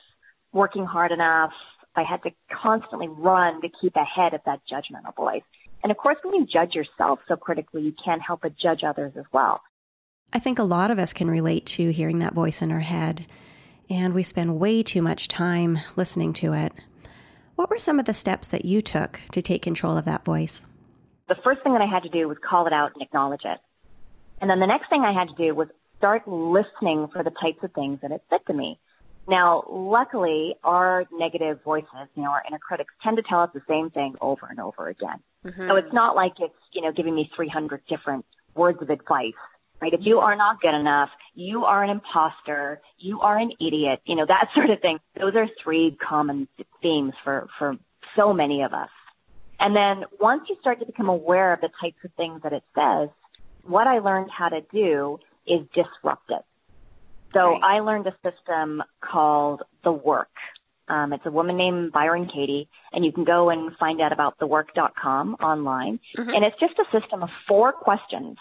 working 0.52 0.86
hard 0.86 1.12
enough. 1.12 1.52
I 1.96 2.02
had 2.02 2.22
to 2.22 2.30
constantly 2.50 3.08
run 3.08 3.60
to 3.60 3.68
keep 3.80 3.96
ahead 3.96 4.34
of 4.34 4.40
that 4.46 4.60
judgmental 4.70 5.14
voice. 5.14 5.42
And 5.82 5.90
of 5.90 5.98
course, 5.98 6.16
when 6.22 6.34
you 6.34 6.46
judge 6.46 6.74
yourself 6.74 7.20
so 7.28 7.36
critically, 7.36 7.82
you 7.82 7.94
can't 8.02 8.22
help 8.22 8.40
but 8.42 8.56
judge 8.56 8.82
others 8.82 9.12
as 9.16 9.24
well. 9.32 9.60
I 10.32 10.38
think 10.38 10.58
a 10.58 10.64
lot 10.64 10.90
of 10.90 10.98
us 10.98 11.12
can 11.12 11.30
relate 11.30 11.66
to 11.66 11.92
hearing 11.92 12.18
that 12.20 12.34
voice 12.34 12.62
in 12.62 12.72
our 12.72 12.80
head, 12.80 13.26
and 13.88 14.14
we 14.14 14.22
spend 14.22 14.58
way 14.58 14.82
too 14.82 15.02
much 15.02 15.28
time 15.28 15.78
listening 15.94 16.32
to 16.34 16.54
it. 16.54 16.72
What 17.54 17.70
were 17.70 17.78
some 17.78 18.00
of 18.00 18.06
the 18.06 18.14
steps 18.14 18.48
that 18.48 18.64
you 18.64 18.82
took 18.82 19.20
to 19.30 19.42
take 19.42 19.62
control 19.62 19.96
of 19.96 20.06
that 20.06 20.24
voice? 20.24 20.66
The 21.28 21.36
first 21.44 21.62
thing 21.62 21.74
that 21.74 21.82
I 21.82 21.86
had 21.86 22.02
to 22.02 22.08
do 22.08 22.26
was 22.26 22.38
call 22.38 22.66
it 22.66 22.72
out 22.72 22.92
and 22.94 23.02
acknowledge 23.02 23.44
it. 23.44 23.58
And 24.40 24.50
then 24.50 24.60
the 24.60 24.66
next 24.66 24.88
thing 24.90 25.02
I 25.02 25.12
had 25.12 25.28
to 25.28 25.34
do 25.34 25.54
was 25.54 25.68
start 25.98 26.26
listening 26.26 27.08
for 27.12 27.22
the 27.22 27.30
types 27.30 27.62
of 27.62 27.72
things 27.72 28.00
that 28.02 28.10
it 28.10 28.22
said 28.30 28.40
to 28.46 28.52
me. 28.52 28.78
Now, 29.26 29.64
luckily, 29.70 30.54
our 30.62 31.06
negative 31.10 31.60
voices, 31.64 32.08
you 32.14 32.22
know, 32.22 32.30
our 32.30 32.42
inner 32.46 32.58
critics 32.58 32.92
tend 33.02 33.16
to 33.16 33.22
tell 33.22 33.40
us 33.40 33.50
the 33.54 33.62
same 33.66 33.90
thing 33.90 34.16
over 34.20 34.46
and 34.50 34.60
over 34.60 34.88
again. 34.88 35.20
Mm-hmm. 35.46 35.66
So 35.66 35.76
it's 35.76 35.92
not 35.92 36.14
like 36.14 36.34
it's, 36.40 36.54
you 36.72 36.82
know, 36.82 36.92
giving 36.92 37.14
me 37.14 37.30
300 37.34 37.80
different 37.88 38.26
words 38.54 38.82
of 38.82 38.90
advice, 38.90 39.32
right? 39.80 39.94
If 39.94 40.00
you 40.02 40.18
are 40.18 40.36
not 40.36 40.60
good 40.60 40.74
enough, 40.74 41.08
you 41.34 41.64
are 41.64 41.82
an 41.82 41.90
imposter, 41.90 42.82
you 42.98 43.20
are 43.22 43.38
an 43.38 43.52
idiot, 43.60 44.00
you 44.04 44.14
know, 44.14 44.26
that 44.26 44.50
sort 44.54 44.68
of 44.68 44.80
thing. 44.80 44.98
Those 45.18 45.34
are 45.36 45.48
three 45.62 45.96
common 46.06 46.46
themes 46.82 47.14
for, 47.24 47.48
for 47.58 47.76
so 48.16 48.34
many 48.34 48.62
of 48.62 48.74
us. 48.74 48.90
And 49.58 49.74
then 49.74 50.04
once 50.20 50.42
you 50.48 50.56
start 50.60 50.80
to 50.80 50.86
become 50.86 51.08
aware 51.08 51.52
of 51.52 51.60
the 51.60 51.70
types 51.80 51.96
of 52.04 52.12
things 52.14 52.42
that 52.42 52.52
it 52.52 52.64
says, 52.74 53.08
what 53.66 53.86
I 53.86 53.98
learned 53.98 54.30
how 54.30 54.48
to 54.48 54.60
do 54.72 55.18
is 55.46 55.60
disrupt 55.74 56.30
it. 56.30 56.42
So 57.32 57.50
right. 57.50 57.62
I 57.62 57.80
learned 57.80 58.06
a 58.06 58.14
system 58.22 58.82
called 59.00 59.62
The 59.82 59.92
Work. 59.92 60.30
Um, 60.86 61.12
it's 61.12 61.24
a 61.26 61.30
woman 61.30 61.56
named 61.56 61.92
Byron 61.92 62.28
Katie, 62.32 62.68
and 62.92 63.04
you 63.04 63.12
can 63.12 63.24
go 63.24 63.50
and 63.50 63.74
find 63.76 64.00
out 64.00 64.12
about 64.12 64.38
thework.com 64.38 65.36
online. 65.40 65.98
Mm-hmm. 66.16 66.30
And 66.30 66.44
it's 66.44 66.58
just 66.60 66.74
a 66.78 67.00
system 67.00 67.22
of 67.22 67.30
four 67.48 67.72
questions 67.72 68.36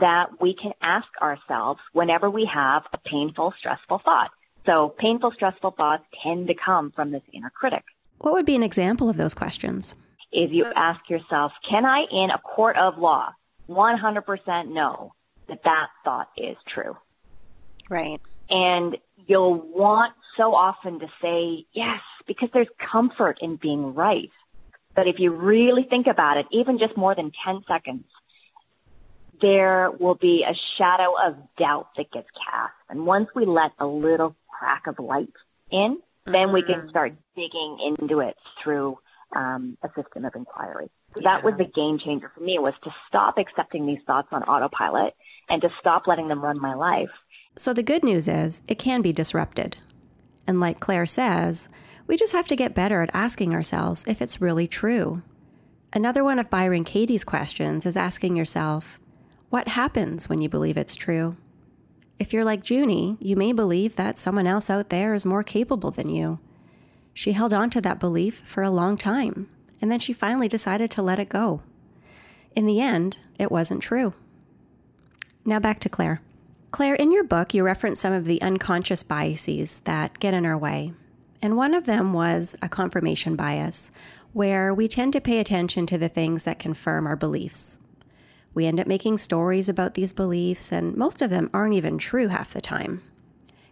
that 0.00 0.40
we 0.40 0.54
can 0.54 0.72
ask 0.80 1.06
ourselves 1.20 1.80
whenever 1.92 2.28
we 2.28 2.46
have 2.52 2.82
a 2.92 2.98
painful, 2.98 3.54
stressful 3.58 4.00
thought. 4.04 4.30
So 4.66 4.88
painful, 4.88 5.32
stressful 5.32 5.72
thoughts 5.72 6.04
tend 6.22 6.48
to 6.48 6.54
come 6.54 6.90
from 6.90 7.10
this 7.10 7.22
inner 7.32 7.50
critic. 7.50 7.84
What 8.18 8.32
would 8.32 8.46
be 8.46 8.56
an 8.56 8.62
example 8.62 9.08
of 9.08 9.16
those 9.16 9.34
questions? 9.34 9.96
If 10.32 10.52
you 10.52 10.64
ask 10.74 11.08
yourself, 11.08 11.52
can 11.62 11.84
I 11.84 12.06
in 12.10 12.30
a 12.30 12.38
court 12.38 12.76
of 12.76 12.98
law 12.98 13.34
100% 13.68 14.72
know 14.72 15.14
that 15.48 15.62
that 15.64 15.88
thought 16.04 16.28
is 16.36 16.56
true? 16.66 16.96
Right. 17.90 18.20
And 18.50 18.96
you'll 19.26 19.54
want 19.54 20.14
so 20.36 20.54
often 20.54 21.00
to 21.00 21.06
say 21.22 21.66
yes 21.72 22.00
because 22.26 22.48
there's 22.52 22.68
comfort 22.78 23.38
in 23.40 23.56
being 23.56 23.94
right. 23.94 24.30
But 24.94 25.08
if 25.08 25.18
you 25.18 25.32
really 25.32 25.84
think 25.84 26.06
about 26.06 26.36
it, 26.36 26.46
even 26.50 26.78
just 26.78 26.96
more 26.96 27.14
than 27.14 27.32
10 27.44 27.64
seconds, 27.66 28.04
there 29.40 29.90
will 29.90 30.14
be 30.14 30.44
a 30.48 30.54
shadow 30.78 31.14
of 31.22 31.36
doubt 31.58 31.88
that 31.96 32.10
gets 32.12 32.28
cast. 32.30 32.72
And 32.88 33.04
once 33.04 33.28
we 33.34 33.44
let 33.44 33.72
a 33.78 33.86
little 33.86 34.36
crack 34.48 34.86
of 34.86 34.98
light 34.98 35.32
in, 35.70 35.98
then 36.26 36.52
we 36.52 36.62
can 36.62 36.76
mm-hmm. 36.76 36.88
start 36.88 37.14
digging 37.34 37.78
into 37.98 38.20
it 38.20 38.36
through 38.62 38.98
um, 39.34 39.76
a 39.82 39.88
system 40.00 40.24
of 40.24 40.34
inquiry. 40.34 40.90
Yeah. 41.16 41.36
that 41.36 41.44
was 41.44 41.56
the 41.56 41.64
game 41.64 41.98
changer 41.98 42.30
for 42.34 42.40
me 42.40 42.58
was 42.58 42.74
to 42.84 42.94
stop 43.08 43.38
accepting 43.38 43.86
these 43.86 44.00
thoughts 44.06 44.28
on 44.32 44.42
autopilot 44.44 45.14
and 45.48 45.62
to 45.62 45.70
stop 45.80 46.06
letting 46.06 46.28
them 46.28 46.42
run 46.42 46.60
my 46.60 46.74
life. 46.74 47.10
So 47.56 47.72
the 47.72 47.82
good 47.82 48.02
news 48.02 48.26
is 48.28 48.62
it 48.68 48.78
can 48.78 49.02
be 49.02 49.12
disrupted. 49.12 49.78
And 50.46 50.60
like 50.60 50.80
Claire 50.80 51.06
says, 51.06 51.68
we 52.06 52.16
just 52.16 52.32
have 52.32 52.48
to 52.48 52.56
get 52.56 52.74
better 52.74 53.02
at 53.02 53.14
asking 53.14 53.54
ourselves 53.54 54.06
if 54.06 54.20
it's 54.20 54.40
really 54.40 54.66
true. 54.66 55.22
Another 55.92 56.24
one 56.24 56.38
of 56.38 56.50
Byron 56.50 56.84
Katie's 56.84 57.24
questions 57.24 57.86
is 57.86 57.96
asking 57.96 58.36
yourself, 58.36 58.98
what 59.50 59.68
happens 59.68 60.28
when 60.28 60.42
you 60.42 60.48
believe 60.48 60.76
it's 60.76 60.96
true? 60.96 61.36
If 62.18 62.32
you're 62.32 62.44
like 62.44 62.68
Junie, 62.68 63.16
you 63.20 63.36
may 63.36 63.52
believe 63.52 63.96
that 63.96 64.18
someone 64.18 64.46
else 64.46 64.68
out 64.68 64.88
there 64.88 65.14
is 65.14 65.24
more 65.24 65.44
capable 65.44 65.90
than 65.90 66.08
you. 66.08 66.40
She 67.12 67.32
held 67.32 67.54
on 67.54 67.70
to 67.70 67.80
that 67.82 68.00
belief 68.00 68.40
for 68.44 68.62
a 68.62 68.70
long 68.70 68.96
time, 68.96 69.48
and 69.80 69.90
then 69.90 70.00
she 70.00 70.12
finally 70.12 70.48
decided 70.48 70.90
to 70.92 71.02
let 71.02 71.18
it 71.18 71.28
go. 71.28 71.62
In 72.54 72.66
the 72.66 72.80
end, 72.80 73.18
it 73.38 73.50
wasn't 73.50 73.82
true. 73.82 74.14
Now 75.44 75.58
back 75.58 75.80
to 75.80 75.88
Claire. 75.88 76.20
Claire, 76.70 76.94
in 76.94 77.12
your 77.12 77.24
book, 77.24 77.54
you 77.54 77.62
reference 77.62 78.00
some 78.00 78.12
of 78.12 78.24
the 78.24 78.42
unconscious 78.42 79.02
biases 79.02 79.80
that 79.80 80.18
get 80.18 80.34
in 80.34 80.44
our 80.44 80.58
way. 80.58 80.92
And 81.40 81.56
one 81.56 81.74
of 81.74 81.86
them 81.86 82.12
was 82.12 82.56
a 82.62 82.68
confirmation 82.68 83.36
bias, 83.36 83.92
where 84.32 84.74
we 84.74 84.88
tend 84.88 85.12
to 85.12 85.20
pay 85.20 85.38
attention 85.38 85.86
to 85.86 85.98
the 85.98 86.08
things 86.08 86.44
that 86.44 86.58
confirm 86.58 87.06
our 87.06 87.14
beliefs. 87.14 87.80
We 88.54 88.66
end 88.66 88.80
up 88.80 88.86
making 88.86 89.18
stories 89.18 89.68
about 89.68 89.94
these 89.94 90.12
beliefs, 90.12 90.72
and 90.72 90.96
most 90.96 91.22
of 91.22 91.30
them 91.30 91.50
aren't 91.52 91.74
even 91.74 91.98
true 91.98 92.28
half 92.28 92.52
the 92.52 92.60
time. 92.60 93.02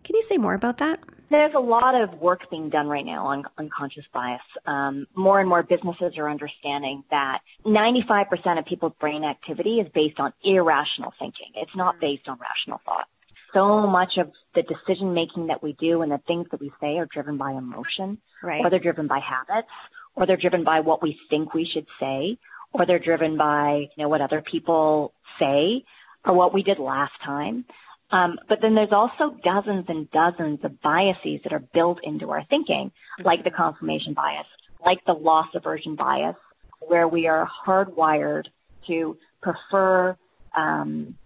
Can 0.04 0.14
you 0.16 0.22
say 0.22 0.36
more 0.38 0.54
about 0.54 0.78
that? 0.78 1.00
There's 1.32 1.54
a 1.54 1.60
lot 1.60 1.94
of 1.94 2.20
work 2.20 2.50
being 2.50 2.68
done 2.68 2.88
right 2.88 3.06
now 3.06 3.28
on 3.28 3.44
unconscious 3.56 4.04
bias. 4.12 4.42
Um, 4.66 5.06
more 5.14 5.40
and 5.40 5.48
more 5.48 5.62
businesses 5.62 6.12
are 6.18 6.28
understanding 6.28 7.04
that 7.10 7.40
95% 7.64 8.58
of 8.58 8.66
people's 8.66 8.92
brain 9.00 9.24
activity 9.24 9.80
is 9.80 9.88
based 9.94 10.20
on 10.20 10.34
irrational 10.44 11.14
thinking. 11.18 11.46
It's 11.54 11.74
not 11.74 11.98
based 12.00 12.28
on 12.28 12.38
rational 12.38 12.82
thought. 12.84 13.06
So 13.54 13.86
much 13.86 14.18
of 14.18 14.30
the 14.54 14.62
decision 14.62 15.14
making 15.14 15.46
that 15.46 15.62
we 15.62 15.72
do 15.72 16.02
and 16.02 16.12
the 16.12 16.20
things 16.26 16.48
that 16.50 16.60
we 16.60 16.70
say 16.82 16.98
are 16.98 17.06
driven 17.06 17.38
by 17.38 17.52
emotion, 17.52 18.18
right. 18.42 18.62
or 18.62 18.68
they're 18.68 18.78
driven 18.78 19.06
by 19.06 19.20
habits, 19.20 19.72
or 20.14 20.26
they're 20.26 20.36
driven 20.36 20.64
by 20.64 20.80
what 20.80 21.02
we 21.02 21.18
think 21.30 21.54
we 21.54 21.64
should 21.64 21.86
say, 21.98 22.36
or 22.74 22.84
they're 22.84 22.98
driven 22.98 23.38
by, 23.38 23.88
you 23.96 24.02
know, 24.04 24.10
what 24.10 24.20
other 24.20 24.42
people 24.42 25.14
say 25.38 25.82
or 26.24 26.34
what 26.34 26.54
we 26.54 26.62
did 26.62 26.78
last 26.78 27.12
time. 27.24 27.64
Um, 28.12 28.38
but 28.48 28.60
then 28.60 28.74
there's 28.74 28.92
also 28.92 29.36
dozens 29.42 29.86
and 29.88 30.10
dozens 30.10 30.60
of 30.64 30.80
biases 30.82 31.40
that 31.44 31.52
are 31.52 31.64
built 31.72 31.98
into 32.02 32.30
our 32.30 32.44
thinking, 32.44 32.90
mm-hmm. 32.90 33.26
like 33.26 33.44
the 33.44 33.50
confirmation 33.50 34.14
bias, 34.14 34.46
like 34.84 35.04
the 35.06 35.14
loss 35.14 35.48
aversion 35.54 35.96
bias, 35.96 36.36
where 36.80 37.08
we 37.08 37.26
are 37.26 37.48
hardwired 37.66 38.44
to 38.86 39.16
prefer 39.40 40.16
um, 40.56 41.16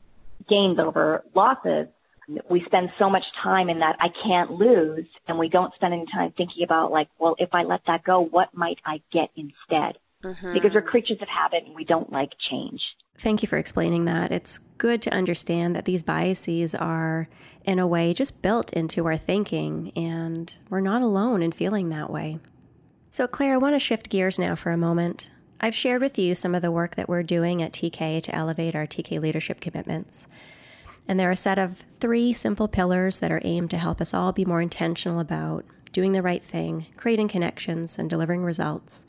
gains 0.49 0.78
over 0.78 1.25
losses. 1.35 1.88
We 2.50 2.64
spend 2.66 2.90
so 2.99 3.09
much 3.09 3.25
time 3.43 3.69
in 3.69 3.81
that 3.81 3.97
I 4.00 4.09
can't 4.25 4.52
lose, 4.52 5.07
and 5.28 5.38
we 5.38 5.49
don't 5.49 5.75
spend 5.75 5.95
any 5.95 6.07
time 6.12 6.33
thinking 6.37 6.64
about 6.64 6.90
like, 6.90 7.09
well, 7.19 7.37
if 7.38 7.50
I 7.52 7.62
let 7.62 7.83
that 7.87 8.05
go, 8.05 8.21
what 8.21 8.55
might 8.55 8.78
I 8.85 9.00
get 9.12 9.31
instead? 9.37 9.99
mm-hmm. 10.23 10.52
because 10.52 10.73
we're 10.75 10.83
creatures 10.83 11.19
of 11.21 11.28
habit 11.28 11.64
and 11.66 11.75
we 11.75 11.85
don't 11.85 12.12
like 12.12 12.33
change. 12.38 12.83
Thank 13.19 13.43
you 13.43 13.49
for 13.49 13.59
explaining 13.59 14.05
that. 14.07 14.33
It's 14.33 14.61
good 14.78 15.02
to 15.02 15.14
understand 15.14 15.75
that 15.75 15.85
these 15.85 16.02
biases 16.02 16.75
are, 16.75 17.28
in 17.64 17.78
a 17.78 17.87
way, 17.87 18.14
just 18.14 18.42
built 18.42 18.73
into 18.73 19.06
our 19.06 19.16
thinking, 19.16 19.92
and 19.97 20.54
we're 20.71 20.80
not 20.80 21.02
alone 21.02 21.42
in 21.42 21.52
feeling 21.52 21.88
that 21.88 22.11
way. 22.11 22.38
So, 23.11 23.26
Claire, 23.26 23.54
I 23.54 23.59
want 23.59 23.75
to 23.75 23.78
shift 23.78 24.11
gears 24.11 24.38
now 24.38 24.54
for 24.54 24.73
a 24.73 24.76
moment. 24.76 25.30
I've 25.61 25.75
shared 25.75 26.02
with 26.02 26.18
you 26.18 26.35
some 26.35 26.54
of 26.54 26.62
the 26.62 26.71
work 26.71 26.97
that 26.97 27.09
we're 27.09 27.23
doing 27.23 27.62
at 27.62 27.73
TK 27.73 28.23
to 28.23 28.35
elevate 28.35 28.75
our 28.75 28.87
TK 28.87 29.18
leadership 29.21 29.61
commitments. 29.61 30.28
And 31.09 31.18
they're 31.18 31.30
a 31.30 31.37
set 31.37 31.59
of 31.59 31.78
three 31.78 32.33
simple 32.33 32.68
pillars 32.68 33.21
that 33.21 33.33
are 33.33 33.40
aimed 33.45 33.71
to 33.71 33.78
help 33.78 34.00
us 34.00 34.12
all 34.12 34.33
be 34.33 34.45
more 34.45 34.61
intentional 34.61 35.21
about 35.21 35.64
doing 35.92 36.12
the 36.12 36.21
right 36.21 36.42
thing, 36.42 36.87
creating 36.97 37.28
connections, 37.28 37.99
and 37.99 38.11
delivering 38.11 38.42
results 38.42 39.06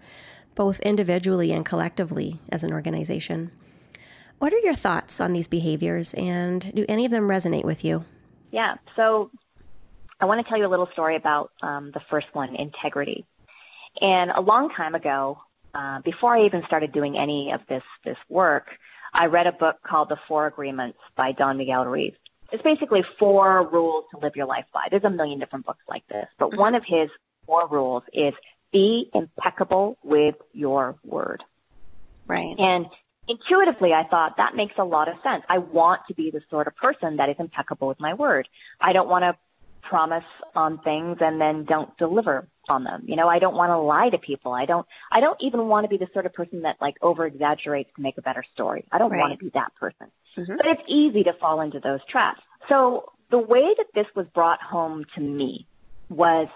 both 0.58 0.80
individually 0.80 1.52
and 1.52 1.64
collectively 1.64 2.40
as 2.50 2.64
an 2.64 2.74
organization. 2.74 3.52
What 4.40 4.54
are 4.54 4.60
your 4.60 4.76
thoughts 4.76 5.20
on 5.20 5.34
these 5.34 5.48
behaviors, 5.48 6.14
and 6.14 6.74
do 6.76 6.86
any 6.88 7.06
of 7.06 7.12
them 7.12 7.28
resonate 7.28 7.66
with 7.66 7.84
you? 7.84 8.06
Yeah, 8.52 8.76
so 8.96 9.32
I 10.20 10.26
want 10.26 10.46
to 10.46 10.50
tell 10.50 10.60
you 10.60 10.68
a 10.68 10.70
little 10.70 10.90
story 10.94 11.16
about 11.16 11.52
um, 11.62 11.92
the 11.92 12.02
first 12.10 12.28
one, 12.34 12.56
integrity. 12.56 13.26
And 14.00 14.30
a 14.32 14.42
long 14.42 14.70
time 14.70 14.94
ago, 14.94 15.40
uh, 15.74 16.02
before 16.02 16.36
I 16.36 16.46
even 16.46 16.64
started 16.68 16.92
doing 16.92 17.18
any 17.18 17.52
of 17.52 17.62
this 17.68 17.84
this 18.06 18.18
work, 18.30 18.68
I 19.14 19.26
read 19.26 19.48
a 19.48 19.52
book 19.52 19.78
called 19.82 20.10
The 20.10 20.18
Four 20.28 20.46
Agreements 20.46 21.00
by 21.16 21.32
Don 21.32 21.58
Miguel 21.58 21.86
Ruiz. 21.86 22.14
It's 22.52 22.64
basically 22.64 23.04
four 23.20 23.68
rules 23.68 24.06
to 24.12 24.20
live 24.20 24.36
your 24.36 24.46
life 24.46 24.66
by. 24.74 24.88
There's 24.90 25.04
a 25.04 25.10
million 25.10 25.40
different 25.40 25.66
books 25.66 25.84
like 25.90 26.08
this, 26.08 26.28
but 26.38 26.52
mm-hmm. 26.52 26.60
one 26.60 26.76
of 26.76 26.84
his 26.86 27.10
four 27.46 27.68
rules 27.68 28.04
is 28.14 28.34
be 28.72 29.10
impeccable 29.14 29.98
with 30.04 30.36
your 30.54 30.96
word. 31.04 31.44
Right. 32.28 32.56
And 32.58 32.86
intuitively, 33.28 33.94
I 33.94 34.04
thought 34.08 34.38
that 34.38 34.56
makes 34.56 34.74
a 34.78 34.84
lot 34.84 35.08
of 35.08 35.16
sense. 35.24 35.44
I 35.50 35.58
want 35.60 36.02
to 36.08 36.14
be 36.14 36.32
the 36.32 36.42
sort 36.50 36.68
of 36.68 36.76
person 36.76 37.18
that 37.18 37.30
is 37.30 37.36
impeccable 37.40 37.88
with 37.88 38.00
my 38.00 38.14
word. 38.14 38.48
I 38.80 38.94
don't 38.94 39.10
want 39.10 39.24
to 39.24 39.38
promise 39.88 40.26
on 40.56 40.80
things 40.80 41.18
and 41.22 41.40
then 41.40 41.66
don't 41.66 41.96
deliver 41.98 42.48
on 42.70 42.84
them. 42.84 43.04
You 43.06 43.16
know, 43.16 43.28
I 43.28 43.40
don't 43.40 43.56
want 43.56 43.70
to 43.70 43.78
lie 43.78 44.10
to 44.10 44.18
people. 44.18 44.52
I 44.52 44.66
don't 44.66 44.86
I 45.12 45.22
don't 45.22 45.38
even 45.42 45.68
want 45.68 45.86
to 45.86 45.90
be 45.90 45.98
the 45.98 46.08
sort 46.14 46.26
of 46.26 46.34
person 46.34 46.64
that 46.64 46.76
like 46.82 46.96
over 47.02 47.26
exaggerates 47.26 47.90
to 47.96 48.02
make 48.02 48.18
a 48.18 48.22
better 48.22 48.44
story. 48.54 48.84
I 48.92 48.98
don't 48.98 49.12
right. 49.12 49.22
want 49.22 49.40
to 49.40 49.46
be 49.46 49.52
that 49.54 49.74
person. 49.80 50.08
Mm-hmm. 50.38 50.58
But 50.58 50.66
it's 50.66 50.82
easy 50.88 51.24
to 51.24 51.34
fall 51.34 51.62
into 51.62 51.80
those 51.80 52.00
traps. 52.10 52.42
So 52.70 53.14
the 53.32 53.38
way 53.38 53.64
that 53.78 53.88
this 53.94 54.08
was 54.16 54.28
brought 54.34 54.62
home 54.62 55.06
to 55.16 55.22
me 55.22 55.68
was 56.10 56.48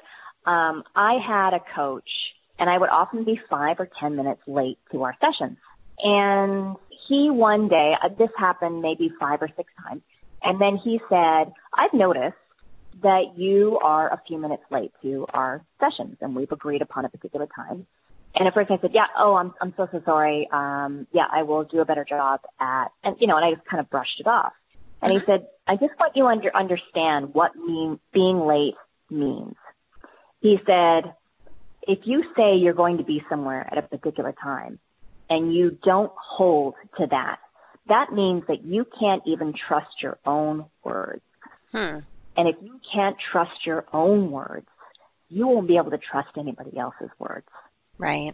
um, 0.45 0.83
I 0.95 1.17
had 1.25 1.53
a 1.53 1.61
coach, 1.75 2.09
and 2.57 2.69
I 2.69 2.77
would 2.77 2.89
often 2.89 3.23
be 3.23 3.39
five 3.49 3.79
or 3.79 3.89
ten 3.99 4.15
minutes 4.15 4.41
late 4.47 4.79
to 4.91 5.03
our 5.03 5.15
sessions. 5.19 5.57
And 6.03 6.75
he 7.07 7.29
one 7.29 7.67
day, 7.67 7.95
uh, 8.01 8.09
this 8.17 8.29
happened 8.37 8.81
maybe 8.81 9.11
five 9.19 9.41
or 9.41 9.49
six 9.55 9.71
times, 9.83 10.01
and 10.41 10.59
then 10.59 10.77
he 10.77 10.99
said, 11.09 11.51
"I've 11.73 11.93
noticed 11.93 12.35
that 13.01 13.37
you 13.37 13.79
are 13.79 14.11
a 14.11 14.21
few 14.27 14.37
minutes 14.37 14.63
late 14.69 14.91
to 15.01 15.25
our 15.33 15.63
sessions, 15.79 16.17
and 16.21 16.35
we've 16.35 16.51
agreed 16.51 16.81
upon 16.81 17.05
a 17.05 17.09
particular 17.09 17.47
time." 17.47 17.85
And 18.35 18.47
at 18.47 18.53
first 18.53 18.71
I 18.71 18.77
said, 18.79 18.91
"Yeah, 18.93 19.07
oh, 19.17 19.35
I'm 19.35 19.53
I'm 19.61 19.73
so 19.77 19.87
so 19.91 20.01
sorry. 20.05 20.49
Um, 20.51 21.07
yeah, 21.11 21.27
I 21.31 21.43
will 21.43 21.63
do 21.63 21.81
a 21.81 21.85
better 21.85 22.05
job 22.05 22.41
at," 22.59 22.91
and 23.03 23.15
you 23.19 23.27
know, 23.27 23.35
and 23.37 23.45
I 23.45 23.53
just 23.53 23.65
kind 23.65 23.79
of 23.79 23.89
brushed 23.89 24.19
it 24.19 24.27
off. 24.27 24.53
And 25.01 25.11
he 25.11 25.19
mm-hmm. 25.19 25.31
said, 25.31 25.47
"I 25.67 25.75
just 25.75 25.93
want 25.99 26.15
you 26.15 26.23
to 26.23 26.29
under, 26.29 26.55
understand 26.55 27.33
what 27.33 27.55
mean 27.55 27.99
being 28.13 28.39
late 28.45 28.75
means." 29.09 29.55
he 30.41 30.59
said, 30.65 31.13
if 31.87 31.99
you 32.03 32.23
say 32.35 32.55
you're 32.55 32.73
going 32.73 32.97
to 32.97 33.03
be 33.03 33.23
somewhere 33.29 33.67
at 33.71 33.77
a 33.77 33.81
particular 33.83 34.33
time 34.33 34.79
and 35.31 35.55
you 35.55 35.77
don't 35.83 36.11
hold 36.15 36.75
to 36.97 37.07
that, 37.09 37.39
that 37.87 38.11
means 38.11 38.43
that 38.47 38.63
you 38.63 38.85
can't 38.99 39.23
even 39.25 39.53
trust 39.67 40.01
your 40.03 40.19
own 40.25 40.65
words. 40.83 41.23
Hmm. 41.71 41.99
And 42.35 42.47
if 42.47 42.55
you 42.61 42.79
can't 42.93 43.15
trust 43.31 43.65
your 43.65 43.85
own 43.93 44.29
words, 44.29 44.67
you 45.29 45.47
won't 45.47 45.67
be 45.67 45.77
able 45.77 45.91
to 45.91 45.97
trust 45.97 46.29
anybody 46.37 46.77
else's 46.77 47.09
words. 47.17 47.47
Right. 47.97 48.33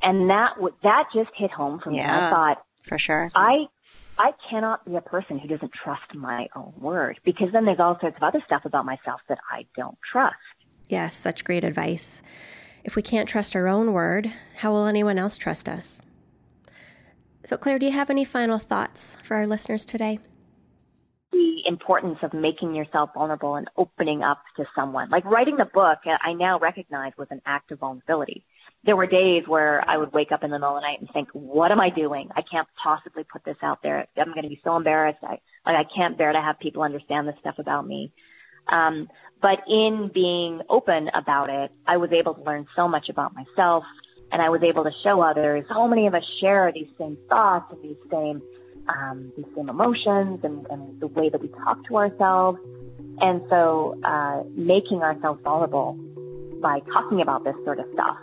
And 0.00 0.30
that 0.30 0.54
that 0.82 1.08
just 1.12 1.30
hit 1.36 1.50
home 1.50 1.80
for 1.82 1.90
me. 1.90 1.98
Yeah, 1.98 2.28
I 2.28 2.30
thought, 2.30 2.62
for 2.84 2.98
sure. 2.98 3.30
I 3.34 3.66
I 4.16 4.32
cannot 4.48 4.84
be 4.84 4.96
a 4.96 5.00
person 5.00 5.38
who 5.38 5.48
doesn't 5.48 5.72
trust 5.72 6.14
my 6.14 6.46
own 6.54 6.72
word 6.78 7.18
because 7.24 7.48
then 7.52 7.64
there's 7.64 7.80
all 7.80 7.98
sorts 8.00 8.16
of 8.16 8.22
other 8.22 8.42
stuff 8.46 8.64
about 8.64 8.86
myself 8.86 9.20
that 9.28 9.38
I 9.50 9.66
don't 9.76 9.98
trust. 10.10 10.36
Yes, 10.88 11.14
such 11.14 11.44
great 11.44 11.64
advice. 11.64 12.22
If 12.82 12.96
we 12.96 13.02
can't 13.02 13.28
trust 13.28 13.54
our 13.54 13.68
own 13.68 13.92
word, 13.92 14.32
how 14.56 14.72
will 14.72 14.86
anyone 14.86 15.18
else 15.18 15.36
trust 15.36 15.68
us? 15.68 16.02
So, 17.44 17.56
Claire, 17.56 17.78
do 17.78 17.86
you 17.86 17.92
have 17.92 18.10
any 18.10 18.24
final 18.24 18.58
thoughts 18.58 19.16
for 19.22 19.36
our 19.36 19.46
listeners 19.46 19.84
today? 19.86 20.18
The 21.32 21.62
importance 21.66 22.18
of 22.22 22.32
making 22.32 22.74
yourself 22.74 23.10
vulnerable 23.14 23.54
and 23.54 23.68
opening 23.76 24.22
up 24.22 24.42
to 24.56 24.64
someone. 24.74 25.10
Like 25.10 25.24
writing 25.24 25.56
the 25.56 25.66
book, 25.66 25.98
uh, 26.06 26.16
I 26.22 26.32
now 26.32 26.58
recognize 26.58 27.12
was 27.18 27.28
an 27.30 27.42
act 27.46 27.70
of 27.70 27.80
vulnerability. 27.80 28.44
There 28.84 28.96
were 28.96 29.06
days 29.06 29.44
where 29.46 29.84
I 29.88 29.98
would 29.98 30.12
wake 30.14 30.32
up 30.32 30.42
in 30.42 30.50
the 30.50 30.58
middle 30.58 30.76
of 30.76 30.82
the 30.82 30.86
night 30.86 31.00
and 31.00 31.08
think, 31.12 31.28
what 31.32 31.70
am 31.70 31.80
I 31.80 31.90
doing? 31.90 32.30
I 32.34 32.42
can't 32.42 32.68
possibly 32.82 33.24
put 33.24 33.44
this 33.44 33.58
out 33.62 33.82
there. 33.82 34.06
I'm 34.16 34.32
going 34.32 34.42
to 34.42 34.48
be 34.48 34.60
so 34.64 34.76
embarrassed. 34.76 35.18
I, 35.22 35.38
like, 35.66 35.76
I 35.76 35.84
can't 35.94 36.16
bear 36.16 36.32
to 36.32 36.40
have 36.40 36.58
people 36.58 36.82
understand 36.82 37.28
this 37.28 37.36
stuff 37.40 37.56
about 37.58 37.86
me. 37.86 38.12
Um, 38.68 39.08
but 39.42 39.60
in 39.68 40.10
being 40.12 40.60
open 40.68 41.10
about 41.14 41.48
it, 41.48 41.72
I 41.86 41.96
was 41.96 42.12
able 42.12 42.34
to 42.34 42.42
learn 42.42 42.66
so 42.76 42.88
much 42.88 43.08
about 43.08 43.34
myself 43.34 43.84
and 44.32 44.40
I 44.40 44.50
was 44.50 44.62
able 44.62 44.84
to 44.84 44.92
show 45.02 45.22
others. 45.22 45.64
So 45.72 45.88
many 45.88 46.06
of 46.06 46.14
us 46.14 46.24
share 46.40 46.70
these 46.72 46.88
same 46.98 47.16
thoughts 47.28 47.72
and 47.72 47.82
these 47.82 47.96
same 48.10 48.42
um, 48.88 49.32
these 49.36 49.46
same 49.54 49.68
emotions 49.68 50.40
and, 50.42 50.66
and 50.70 51.00
the 51.00 51.06
way 51.06 51.28
that 51.28 51.40
we 51.40 51.48
talk 51.48 51.84
to 51.88 51.96
ourselves. 51.96 52.58
And 53.20 53.42
so, 53.48 53.98
uh, 54.02 54.42
making 54.54 55.02
ourselves 55.02 55.40
vulnerable 55.42 55.98
by 56.60 56.80
talking 56.92 57.20
about 57.20 57.44
this 57.44 57.54
sort 57.64 57.78
of 57.78 57.86
stuff 57.92 58.16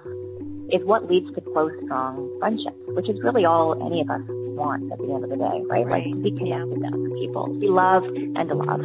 is 0.72 0.84
what 0.84 1.10
leads 1.10 1.34
to 1.36 1.42
close, 1.42 1.72
strong 1.86 2.36
friendships, 2.40 2.76
which 2.88 3.08
is 3.08 3.22
really 3.22 3.46
all 3.46 3.74
any 3.86 4.02
of 4.02 4.10
us 4.10 4.22
want 4.28 4.92
at 4.92 4.98
the 4.98 5.14
end 5.14 5.24
of 5.24 5.30
the 5.30 5.38
day, 5.38 5.62
right? 5.66 5.86
right. 5.86 6.04
Like 6.04 6.04
to 6.04 6.16
be 6.16 6.32
connected 6.32 6.80
yeah. 6.82 6.90
to 6.90 6.96
other 6.96 7.10
people, 7.10 7.48
to 7.48 7.60
be 7.60 7.68
loved 7.68 8.18
and 8.18 8.50
to 8.50 8.56
love. 8.56 8.82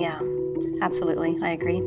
Yeah, 0.00 0.20
absolutely. 0.80 1.38
I 1.42 1.50
agree. 1.50 1.82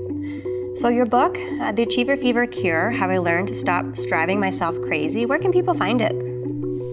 So, 0.76 0.90
your 0.90 1.06
book, 1.06 1.38
uh, 1.60 1.72
The 1.72 1.84
Achiever 1.84 2.18
Fever 2.18 2.46
Cure 2.46 2.92
How 2.92 3.10
I 3.10 3.18
Learned 3.18 3.48
to 3.48 3.54
Stop 3.56 3.96
Striving 3.96 4.40
Myself 4.40 4.80
Crazy, 4.82 5.26
where 5.26 5.40
can 5.40 5.52
people 5.52 5.74
find 5.74 6.02
it? 6.02 6.14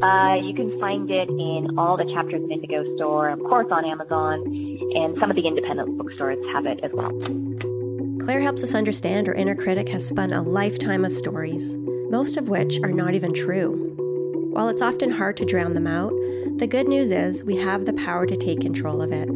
Uh, 0.02 0.34
you 0.36 0.54
can 0.54 0.78
find 0.80 1.10
it 1.10 1.28
in 1.28 1.78
all 1.78 1.96
the 1.96 2.04
chapters 2.12 2.42
of 2.42 2.50
Indigo 2.50 2.82
Store, 2.96 3.28
of 3.28 3.38
course 3.40 3.68
on 3.70 3.84
Amazon, 3.84 4.40
and 4.96 5.16
some 5.18 5.30
of 5.30 5.36
the 5.36 5.46
independent 5.46 5.96
bookstores 5.98 6.38
have 6.52 6.66
it 6.66 6.80
as 6.82 6.90
well. 6.92 7.10
Claire 8.20 8.40
helps 8.40 8.62
us 8.62 8.74
understand 8.74 9.26
her 9.26 9.34
inner 9.34 9.54
critic 9.54 9.88
has 9.90 10.06
spun 10.06 10.32
a 10.32 10.42
lifetime 10.42 11.04
of 11.04 11.12
stories, 11.12 11.76
most 12.10 12.36
of 12.36 12.48
which 12.48 12.80
are 12.82 12.92
not 12.92 13.14
even 13.14 13.34
true. 13.34 13.94
While 14.50 14.68
it's 14.68 14.82
often 14.82 15.10
hard 15.10 15.36
to 15.38 15.44
drown 15.44 15.74
them 15.74 15.86
out, 15.86 16.12
the 16.58 16.66
good 16.66 16.88
news 16.88 17.10
is 17.10 17.44
we 17.44 17.56
have 17.56 17.84
the 17.84 17.92
power 17.92 18.24
to 18.24 18.36
take 18.36 18.60
control 18.60 19.02
of 19.02 19.12
it. 19.12 19.28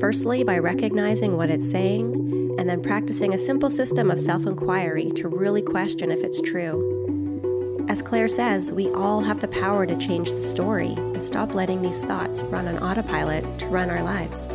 Firstly, 0.00 0.44
by 0.44 0.58
recognizing 0.58 1.36
what 1.36 1.50
it's 1.50 1.68
saying, 1.68 2.14
and 2.58 2.68
then 2.68 2.80
practicing 2.80 3.34
a 3.34 3.38
simple 3.38 3.68
system 3.68 4.10
of 4.12 4.20
self 4.20 4.46
inquiry 4.46 5.10
to 5.16 5.28
really 5.28 5.62
question 5.62 6.12
if 6.12 6.22
it's 6.22 6.40
true. 6.40 7.86
As 7.88 8.00
Claire 8.00 8.28
says, 8.28 8.70
we 8.70 8.88
all 8.90 9.20
have 9.20 9.40
the 9.40 9.48
power 9.48 9.86
to 9.86 9.96
change 9.96 10.30
the 10.30 10.42
story 10.42 10.92
and 10.92 11.24
stop 11.24 11.54
letting 11.54 11.82
these 11.82 12.04
thoughts 12.04 12.42
run 12.42 12.68
on 12.68 12.78
autopilot 12.78 13.58
to 13.58 13.66
run 13.66 13.90
our 13.90 14.02
lives. 14.02 14.48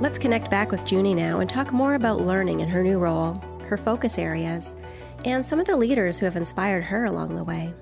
Let's 0.00 0.18
connect 0.18 0.50
back 0.50 0.72
with 0.72 0.90
Junie 0.90 1.14
now 1.14 1.38
and 1.38 1.48
talk 1.48 1.72
more 1.72 1.94
about 1.94 2.22
learning 2.22 2.58
in 2.60 2.68
her 2.68 2.82
new 2.82 2.98
role, 2.98 3.34
her 3.68 3.76
focus 3.76 4.18
areas, 4.18 4.80
and 5.24 5.46
some 5.46 5.60
of 5.60 5.66
the 5.66 5.76
leaders 5.76 6.18
who 6.18 6.26
have 6.26 6.36
inspired 6.36 6.84
her 6.84 7.04
along 7.04 7.36
the 7.36 7.44
way. 7.44 7.72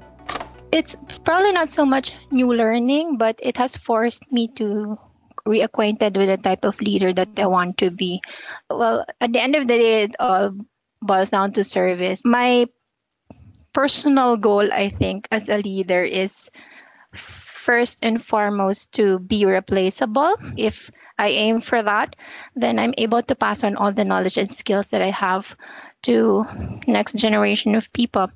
It's 0.73 0.97
probably 1.25 1.53
not 1.53 1.69
so 1.69 1.85
much 1.85 2.13
new 2.31 2.53
learning, 2.53 3.19
but 3.19 3.39
it 3.43 3.57
has 3.59 3.77
forced 3.77 4.33
me 4.33 4.49
to 4.57 4.99
reacquainted 5.47 6.17
with 6.17 6.29
the 6.29 6.39
type 6.39 6.65
of 6.65 6.81
leader 6.81 7.13
that 7.13 7.29
I 7.37 7.43
mm-hmm. 7.43 7.51
want 7.51 7.79
to 7.79 7.91
be. 7.91 8.21
Well, 8.71 9.05
at 9.21 9.33
the 9.33 9.41
end 9.41 9.57
of 9.57 9.69
the 9.69 9.77
day, 9.77 10.03
it 10.05 10.17
all 10.19 10.57
boils 11.01 11.31
down 11.31 11.53
to 11.53 11.65
service. 11.65 12.25
My 12.25 12.67
personal 13.73 14.37
goal, 14.37 14.73
I 14.73 14.89
think, 14.89 15.29
as 15.31 15.49
a 15.49 15.59
leader 15.59 16.03
is 16.03 16.51
first 17.13 17.99
and 18.03 18.23
foremost 18.23 18.93
to 18.95 19.19
be 19.19 19.47
replaceable. 19.47 20.35
If 20.57 20.91
I 21.19 21.29
aim 21.29 21.61
for 21.61 21.83
that, 21.83 22.17
then 22.57 22.79
I'm 22.79 22.95
able 22.99 23.23
to 23.23 23.35
pass 23.35 23.65
on 23.65 23.77
all 23.77 23.93
the 23.93 24.05
knowledge 24.05 24.39
and 24.39 24.51
skills 24.51 24.91
that 24.91 25.03
I 25.03 25.11
have 25.11 25.57
to 26.03 26.47
next 26.87 27.15
generation 27.15 27.75
of 27.75 27.93
people 27.93 28.31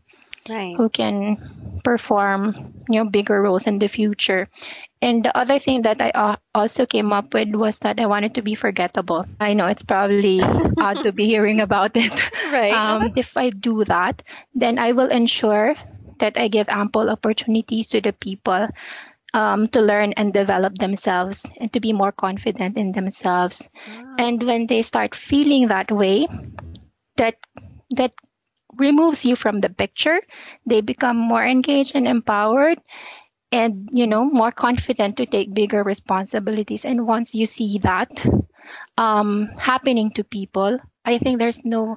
right. 0.48 0.76
who 0.76 0.88
can 0.88 1.65
perform 1.86 2.74
you 2.90 2.98
know 2.98 3.06
bigger 3.06 3.38
roles 3.40 3.70
in 3.70 3.78
the 3.78 3.86
future 3.86 4.50
and 5.02 5.22
the 5.22 5.30
other 5.36 5.58
thing 5.58 5.82
that 5.82 6.00
I 6.02 6.36
also 6.54 6.86
came 6.86 7.12
up 7.12 7.34
with 7.34 7.54
was 7.54 7.78
that 7.80 8.00
I 8.00 8.06
wanted 8.06 8.34
to 8.36 8.42
be 8.42 8.54
forgettable. 8.54 9.26
I 9.38 9.52
know 9.52 9.66
it's 9.66 9.82
probably 9.84 10.40
odd 10.80 11.04
to 11.04 11.12
be 11.12 11.26
hearing 11.26 11.60
about 11.60 11.92
it. 11.94 12.16
Right. 12.50 12.72
Um, 12.72 13.12
if 13.14 13.36
I 13.36 13.50
do 13.50 13.84
that, 13.84 14.22
then 14.54 14.78
I 14.78 14.92
will 14.92 15.08
ensure 15.08 15.76
that 16.18 16.38
I 16.38 16.48
give 16.48 16.68
ample 16.70 17.10
opportunities 17.10 17.90
to 17.90 18.00
the 18.00 18.14
people 18.14 18.68
um, 19.34 19.68
to 19.68 19.80
learn 19.82 20.14
and 20.14 20.32
develop 20.32 20.78
themselves 20.78 21.44
and 21.60 21.70
to 21.74 21.80
be 21.80 21.92
more 21.92 22.12
confident 22.12 22.78
in 22.78 22.92
themselves. 22.92 23.68
Wow. 23.86 24.16
And 24.18 24.42
when 24.42 24.66
they 24.66 24.80
start 24.80 25.14
feeling 25.14 25.68
that 25.68 25.92
way, 25.92 26.26
that 27.16 27.36
that 27.94 28.14
removes 28.78 29.24
you 29.24 29.36
from 29.36 29.60
the 29.60 29.70
picture. 29.70 30.20
They 30.66 30.80
become 30.80 31.16
more 31.16 31.44
engaged 31.44 31.94
and 31.94 32.06
empowered 32.06 32.78
and 33.52 33.88
you 33.92 34.06
know 34.06 34.24
more 34.24 34.50
confident 34.50 35.16
to 35.18 35.26
take 35.26 35.54
bigger 35.54 35.82
responsibilities. 35.82 36.84
And 36.84 37.06
once 37.06 37.34
you 37.34 37.46
see 37.46 37.78
that 37.78 38.10
um, 38.98 39.46
happening 39.58 40.10
to 40.10 40.24
people 40.24 40.78
i 41.06 41.18
think 41.18 41.38
there's 41.38 41.64
no 41.64 41.96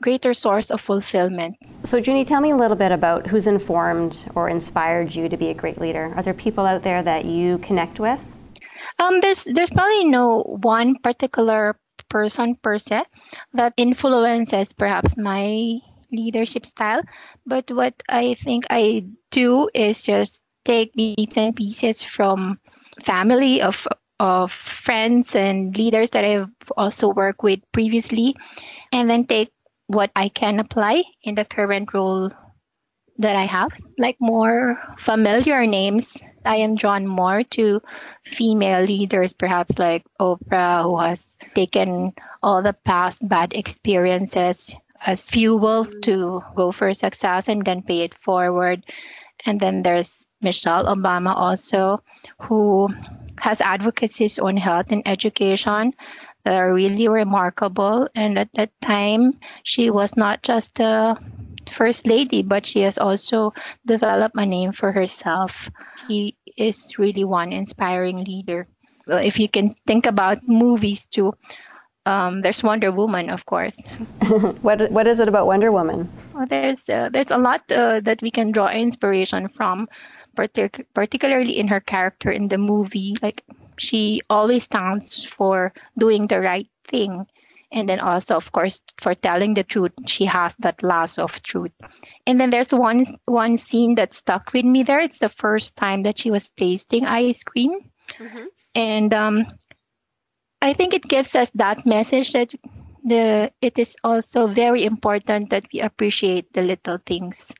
greater 0.00 0.34
source 0.34 0.70
of 0.70 0.80
fulfillment. 0.80 1.56
So 1.84 1.96
junie 1.98 2.24
tell 2.24 2.40
me 2.40 2.50
a 2.50 2.56
little 2.56 2.76
bit 2.76 2.92
about 2.92 3.26
who's 3.26 3.46
informed 3.46 4.24
or 4.34 4.48
inspired 4.48 5.14
you 5.14 5.28
to 5.28 5.36
be 5.36 5.48
a 5.48 5.54
great 5.54 5.80
leader. 5.80 6.12
Are 6.14 6.22
there 6.22 6.34
people 6.34 6.66
out 6.66 6.82
there 6.82 7.02
that 7.02 7.24
you 7.24 7.58
connect 7.58 7.98
with? 7.98 8.20
Um, 8.98 9.20
there's 9.20 9.44
there's 9.44 9.70
probably 9.70 10.04
no 10.04 10.42
one 10.42 10.96
particular 11.02 11.78
person 12.08 12.54
per 12.54 12.78
se 12.78 13.02
that 13.54 13.74
influences 13.76 14.72
perhaps 14.72 15.16
my 15.18 15.78
leadership 16.12 16.64
style 16.66 17.02
but 17.46 17.70
what 17.70 17.94
i 18.08 18.34
think 18.34 18.64
i 18.70 19.04
do 19.30 19.68
is 19.74 20.02
just 20.02 20.42
take 20.64 20.92
bits 20.94 21.36
and 21.36 21.56
pieces 21.56 22.02
from 22.02 22.58
family 23.02 23.62
of 23.62 23.86
of 24.20 24.50
friends 24.50 25.36
and 25.36 25.76
leaders 25.76 26.10
that 26.10 26.24
I've 26.24 26.50
also 26.76 27.08
worked 27.08 27.42
with 27.42 27.60
previously, 27.72 28.36
and 28.92 29.08
then 29.08 29.26
take 29.26 29.52
what 29.86 30.10
I 30.16 30.28
can 30.28 30.58
apply 30.58 31.04
in 31.22 31.34
the 31.34 31.44
current 31.44 31.94
role 31.94 32.30
that 33.18 33.36
I 33.36 33.44
have, 33.44 33.70
like 33.96 34.16
more 34.20 34.78
familiar 35.00 35.66
names. 35.66 36.22
I 36.44 36.56
am 36.56 36.76
drawn 36.76 37.06
more 37.06 37.42
to 37.58 37.82
female 38.24 38.84
leaders, 38.84 39.32
perhaps 39.32 39.78
like 39.78 40.04
Oprah, 40.20 40.82
who 40.82 40.98
has 40.98 41.36
taken 41.54 42.12
all 42.42 42.62
the 42.62 42.74
past 42.84 43.26
bad 43.26 43.54
experiences 43.54 44.74
as 45.00 45.28
fuel 45.28 45.84
to 46.02 46.42
go 46.54 46.72
for 46.72 46.92
success 46.94 47.48
and 47.48 47.64
then 47.64 47.82
pay 47.82 48.02
it 48.02 48.14
forward. 48.14 48.84
And 49.46 49.60
then 49.60 49.82
there's 49.82 50.26
Michelle 50.40 50.86
Obama 50.86 51.34
also, 51.34 52.02
who 52.42 52.88
has 53.38 53.60
advocacies 53.60 54.38
on 54.38 54.56
health 54.56 54.90
and 54.90 55.06
education 55.06 55.94
that 56.44 56.56
are 56.56 56.72
really 56.72 57.08
remarkable. 57.08 58.08
And 58.14 58.38
at 58.38 58.52
that 58.54 58.70
time, 58.80 59.38
she 59.62 59.90
was 59.90 60.16
not 60.16 60.42
just 60.42 60.80
a 60.80 61.16
first 61.70 62.06
lady, 62.06 62.42
but 62.42 62.66
she 62.66 62.80
has 62.80 62.98
also 62.98 63.52
developed 63.86 64.34
a 64.36 64.46
name 64.46 64.72
for 64.72 64.90
herself. 64.90 65.70
She 66.08 66.36
is 66.56 66.98
really 66.98 67.24
one 67.24 67.52
inspiring 67.52 68.24
leader. 68.24 68.66
If 69.06 69.38
you 69.38 69.48
can 69.48 69.70
think 69.86 70.06
about 70.06 70.38
movies 70.46 71.06
too, 71.06 71.34
um, 72.08 72.40
there's 72.40 72.62
Wonder 72.62 72.90
Woman, 72.90 73.28
of 73.28 73.44
course. 73.44 73.84
what 74.62 74.90
what 74.90 75.06
is 75.06 75.20
it 75.20 75.28
about 75.28 75.46
Wonder 75.46 75.70
Woman? 75.70 76.08
Well, 76.32 76.46
there's 76.46 76.88
uh, 76.88 77.10
there's 77.12 77.30
a 77.30 77.36
lot 77.36 77.70
uh, 77.70 78.00
that 78.00 78.22
we 78.22 78.30
can 78.30 78.50
draw 78.50 78.70
inspiration 78.70 79.48
from, 79.48 79.88
partic- 80.34 80.86
particularly 80.94 81.58
in 81.58 81.68
her 81.68 81.80
character 81.80 82.30
in 82.30 82.48
the 82.48 82.56
movie. 82.56 83.14
Like 83.20 83.44
she 83.76 84.22
always 84.30 84.64
stands 84.64 85.22
for 85.22 85.74
doing 85.98 86.26
the 86.26 86.40
right 86.40 86.68
thing, 86.88 87.26
and 87.70 87.86
then 87.86 88.00
also, 88.00 88.36
of 88.36 88.52
course, 88.52 88.80
for 88.96 89.12
telling 89.12 89.52
the 89.52 89.64
truth. 89.64 89.92
She 90.06 90.24
has 90.24 90.56
that 90.64 90.82
lasso 90.82 91.24
of 91.24 91.42
truth. 91.42 91.72
And 92.26 92.40
then 92.40 92.48
there's 92.48 92.72
one 92.72 93.04
one 93.26 93.58
scene 93.58 93.96
that 93.96 94.14
stuck 94.14 94.54
with 94.54 94.64
me. 94.64 94.82
There, 94.82 95.00
it's 95.00 95.18
the 95.18 95.28
first 95.28 95.76
time 95.76 96.04
that 96.04 96.18
she 96.18 96.30
was 96.30 96.48
tasting 96.48 97.04
ice 97.04 97.44
cream, 97.44 97.84
mm-hmm. 98.16 98.48
and 98.74 99.12
um, 99.12 99.46
I 100.60 100.72
think 100.72 100.94
it 100.94 101.02
gives 101.02 101.34
us 101.34 101.50
that 101.52 101.86
message 101.86 102.32
that 102.32 102.52
the 103.04 103.50
it 103.62 103.78
is 103.78 103.96
also 104.02 104.46
very 104.48 104.84
important 104.84 105.50
that 105.50 105.64
we 105.72 105.80
appreciate 105.80 106.52
the 106.52 106.62
little 106.62 106.98
things. 106.98 107.54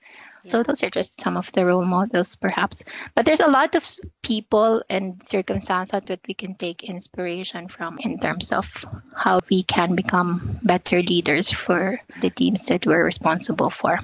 Yeah. 0.45 0.51
So 0.51 0.63
those 0.63 0.83
are 0.83 0.91
just 0.91 1.21
some 1.21 1.37
of 1.37 1.51
the 1.53 1.67
role 1.67 1.85
models, 1.85 2.37
perhaps. 2.37 2.85
But 3.15 3.25
there's 3.25 3.41
a 3.41 3.49
lot 3.49 3.75
of 3.75 3.85
people 4.23 4.83
and 4.89 5.21
circumstances 5.23 6.01
that 6.07 6.21
we 6.27 6.35
can 6.35 6.55
take 6.55 6.85
inspiration 6.85 7.69
from 7.69 7.99
in 8.01 8.19
terms 8.19 8.53
of 8.53 8.85
how 9.15 9.41
we 9.51 9.63
can 9.63 9.95
become 9.95 10.59
better 10.63 11.03
leaders 11.03 11.51
for 11.51 12.01
the 12.21 12.31
teams 12.31 12.67
that 12.67 12.87
we're 12.87 13.05
responsible 13.05 13.71
for. 13.71 13.99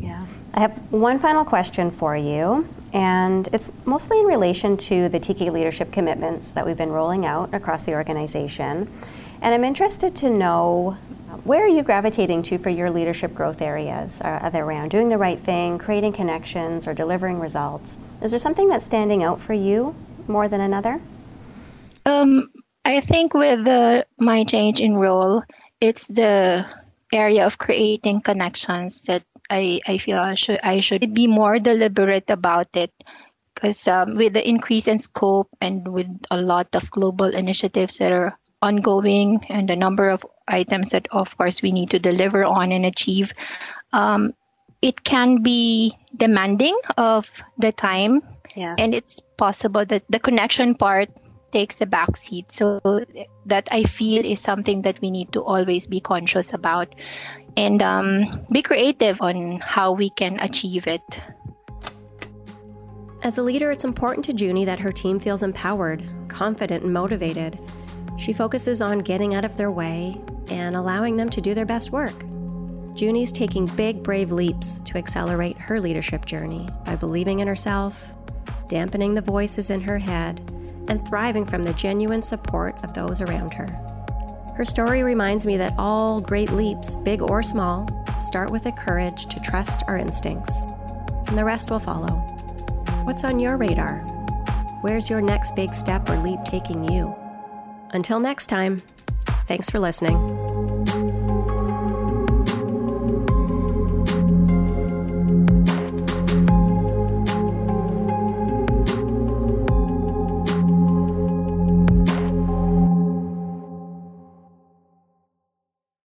Yeah. 0.00 0.22
I 0.54 0.60
have 0.60 0.72
one 0.90 1.18
final 1.18 1.44
question 1.44 1.90
for 1.90 2.16
you, 2.16 2.66
and 2.94 3.48
it's 3.52 3.72
mostly 3.84 4.20
in 4.20 4.26
relation 4.26 4.76
to 4.76 5.08
the 5.08 5.18
TK 5.18 5.52
leadership 5.52 5.90
commitments 5.90 6.52
that 6.52 6.64
we've 6.64 6.76
been 6.76 6.92
rolling 6.92 7.26
out 7.26 7.52
across 7.52 7.84
the 7.84 7.92
organization. 7.92 8.88
And 9.42 9.52
I'm 9.52 9.64
interested 9.64 10.14
to 10.16 10.30
know 10.30 10.96
where 11.42 11.64
are 11.64 11.68
you 11.68 11.82
gravitating 11.82 12.44
to 12.44 12.58
for 12.58 12.70
your 12.70 12.90
leadership 12.90 13.34
growth 13.34 13.60
areas? 13.60 14.20
Are 14.20 14.48
they 14.48 14.60
around 14.60 14.90
doing 14.90 15.08
the 15.08 15.18
right 15.18 15.38
thing, 15.38 15.76
creating 15.76 16.12
connections, 16.12 16.86
or 16.86 16.94
delivering 16.94 17.40
results? 17.40 17.98
Is 18.22 18.30
there 18.30 18.38
something 18.38 18.68
that's 18.68 18.86
standing 18.86 19.24
out 19.24 19.40
for 19.40 19.52
you 19.52 19.96
more 20.28 20.46
than 20.46 20.60
another? 20.60 21.00
Um, 22.06 22.48
I 22.84 23.00
think 23.00 23.34
with 23.34 23.64
the 23.64 24.06
my 24.18 24.44
change 24.44 24.80
in 24.80 24.94
role, 24.94 25.42
it's 25.80 26.06
the 26.06 26.64
area 27.12 27.44
of 27.44 27.58
creating 27.58 28.20
connections 28.20 29.02
that 29.02 29.24
I, 29.50 29.80
I 29.86 29.98
feel 29.98 30.18
I 30.18 30.34
should 30.34 30.60
I 30.62 30.80
should 30.80 31.14
be 31.14 31.26
more 31.26 31.58
deliberate 31.58 32.30
about 32.30 32.68
it. 32.74 32.92
Because 33.54 33.86
um, 33.86 34.16
with 34.16 34.32
the 34.32 34.46
increase 34.46 34.88
in 34.88 34.98
scope 34.98 35.48
and 35.60 35.86
with 35.86 36.08
a 36.30 36.40
lot 36.40 36.74
of 36.74 36.90
global 36.90 37.26
initiatives 37.26 37.98
that 37.98 38.12
are 38.12 38.36
ongoing 38.60 39.46
and 39.48 39.68
the 39.68 39.76
number 39.76 40.08
of 40.08 40.26
items 40.48 40.90
that 40.90 41.06
of 41.12 41.36
course 41.36 41.62
we 41.62 41.70
need 41.70 41.90
to 41.90 41.98
deliver 41.98 42.44
on 42.44 42.72
and 42.72 42.84
achieve 42.84 43.32
um, 43.92 44.34
it 44.82 45.04
can 45.04 45.42
be 45.42 45.96
demanding 46.16 46.76
of 46.96 47.30
the 47.58 47.72
time. 47.72 48.22
Yes. 48.56 48.78
and 48.78 48.94
it's 48.94 49.20
possible 49.36 49.84
that 49.84 50.04
the 50.08 50.20
connection 50.20 50.76
part 50.76 51.10
takes 51.50 51.80
a 51.80 51.86
back 51.86 52.16
seat. 52.16 52.52
So 52.52 52.80
that 53.46 53.68
i 53.70 53.82
feel 53.84 54.24
is 54.24 54.40
something 54.40 54.82
that 54.82 55.00
we 55.00 55.10
need 55.10 55.32
to 55.32 55.42
always 55.42 55.86
be 55.86 56.00
conscious 56.00 56.52
about 56.52 56.94
and 57.56 57.82
um, 57.82 58.46
be 58.52 58.62
creative 58.62 59.20
on 59.20 59.60
how 59.60 59.92
we 59.92 60.10
can 60.10 60.40
achieve 60.40 60.86
it 60.86 61.22
as 63.24 63.38
a 63.38 63.42
leader, 63.42 63.70
it's 63.70 63.84
important 63.84 64.22
to 64.26 64.34
Junie 64.34 64.66
that 64.66 64.80
her 64.80 64.92
team 64.92 65.18
feels 65.18 65.42
empowered, 65.42 66.06
confident, 66.28 66.84
and 66.84 66.92
motivated. 66.92 67.58
She 68.18 68.34
focuses 68.34 68.82
on 68.82 68.98
getting 68.98 69.34
out 69.34 69.46
of 69.46 69.56
their 69.56 69.70
way 69.70 70.20
and 70.48 70.76
allowing 70.76 71.16
them 71.16 71.30
to 71.30 71.40
do 71.40 71.54
their 71.54 71.64
best 71.64 71.90
work. 71.90 72.12
Junie's 72.94 73.32
taking 73.32 73.64
big, 73.64 74.02
brave 74.02 74.30
leaps 74.30 74.78
to 74.80 74.98
accelerate 74.98 75.56
her 75.56 75.80
leadership 75.80 76.26
journey 76.26 76.68
by 76.84 76.96
believing 76.96 77.38
in 77.38 77.48
herself, 77.48 78.12
dampening 78.68 79.14
the 79.14 79.22
voices 79.22 79.70
in 79.70 79.80
her 79.80 79.96
head, 79.96 80.40
and 80.88 81.08
thriving 81.08 81.46
from 81.46 81.62
the 81.62 81.72
genuine 81.72 82.22
support 82.22 82.76
of 82.84 82.92
those 82.92 83.22
around 83.22 83.54
her. 83.54 83.93
Her 84.56 84.64
story 84.64 85.02
reminds 85.02 85.44
me 85.44 85.56
that 85.56 85.74
all 85.78 86.20
great 86.20 86.50
leaps, 86.50 86.96
big 86.96 87.22
or 87.22 87.42
small, 87.42 87.88
start 88.20 88.50
with 88.50 88.62
the 88.62 88.72
courage 88.72 89.26
to 89.26 89.40
trust 89.40 89.82
our 89.88 89.98
instincts, 89.98 90.64
and 91.26 91.36
the 91.36 91.44
rest 91.44 91.70
will 91.70 91.80
follow. 91.80 92.12
What's 93.04 93.24
on 93.24 93.40
your 93.40 93.56
radar? 93.56 93.98
Where's 94.80 95.10
your 95.10 95.20
next 95.20 95.56
big 95.56 95.74
step 95.74 96.08
or 96.08 96.16
leap 96.18 96.44
taking 96.44 96.84
you? 96.84 97.14
Until 97.90 98.20
next 98.20 98.46
time, 98.46 98.82
thanks 99.46 99.68
for 99.68 99.80
listening. 99.80 100.43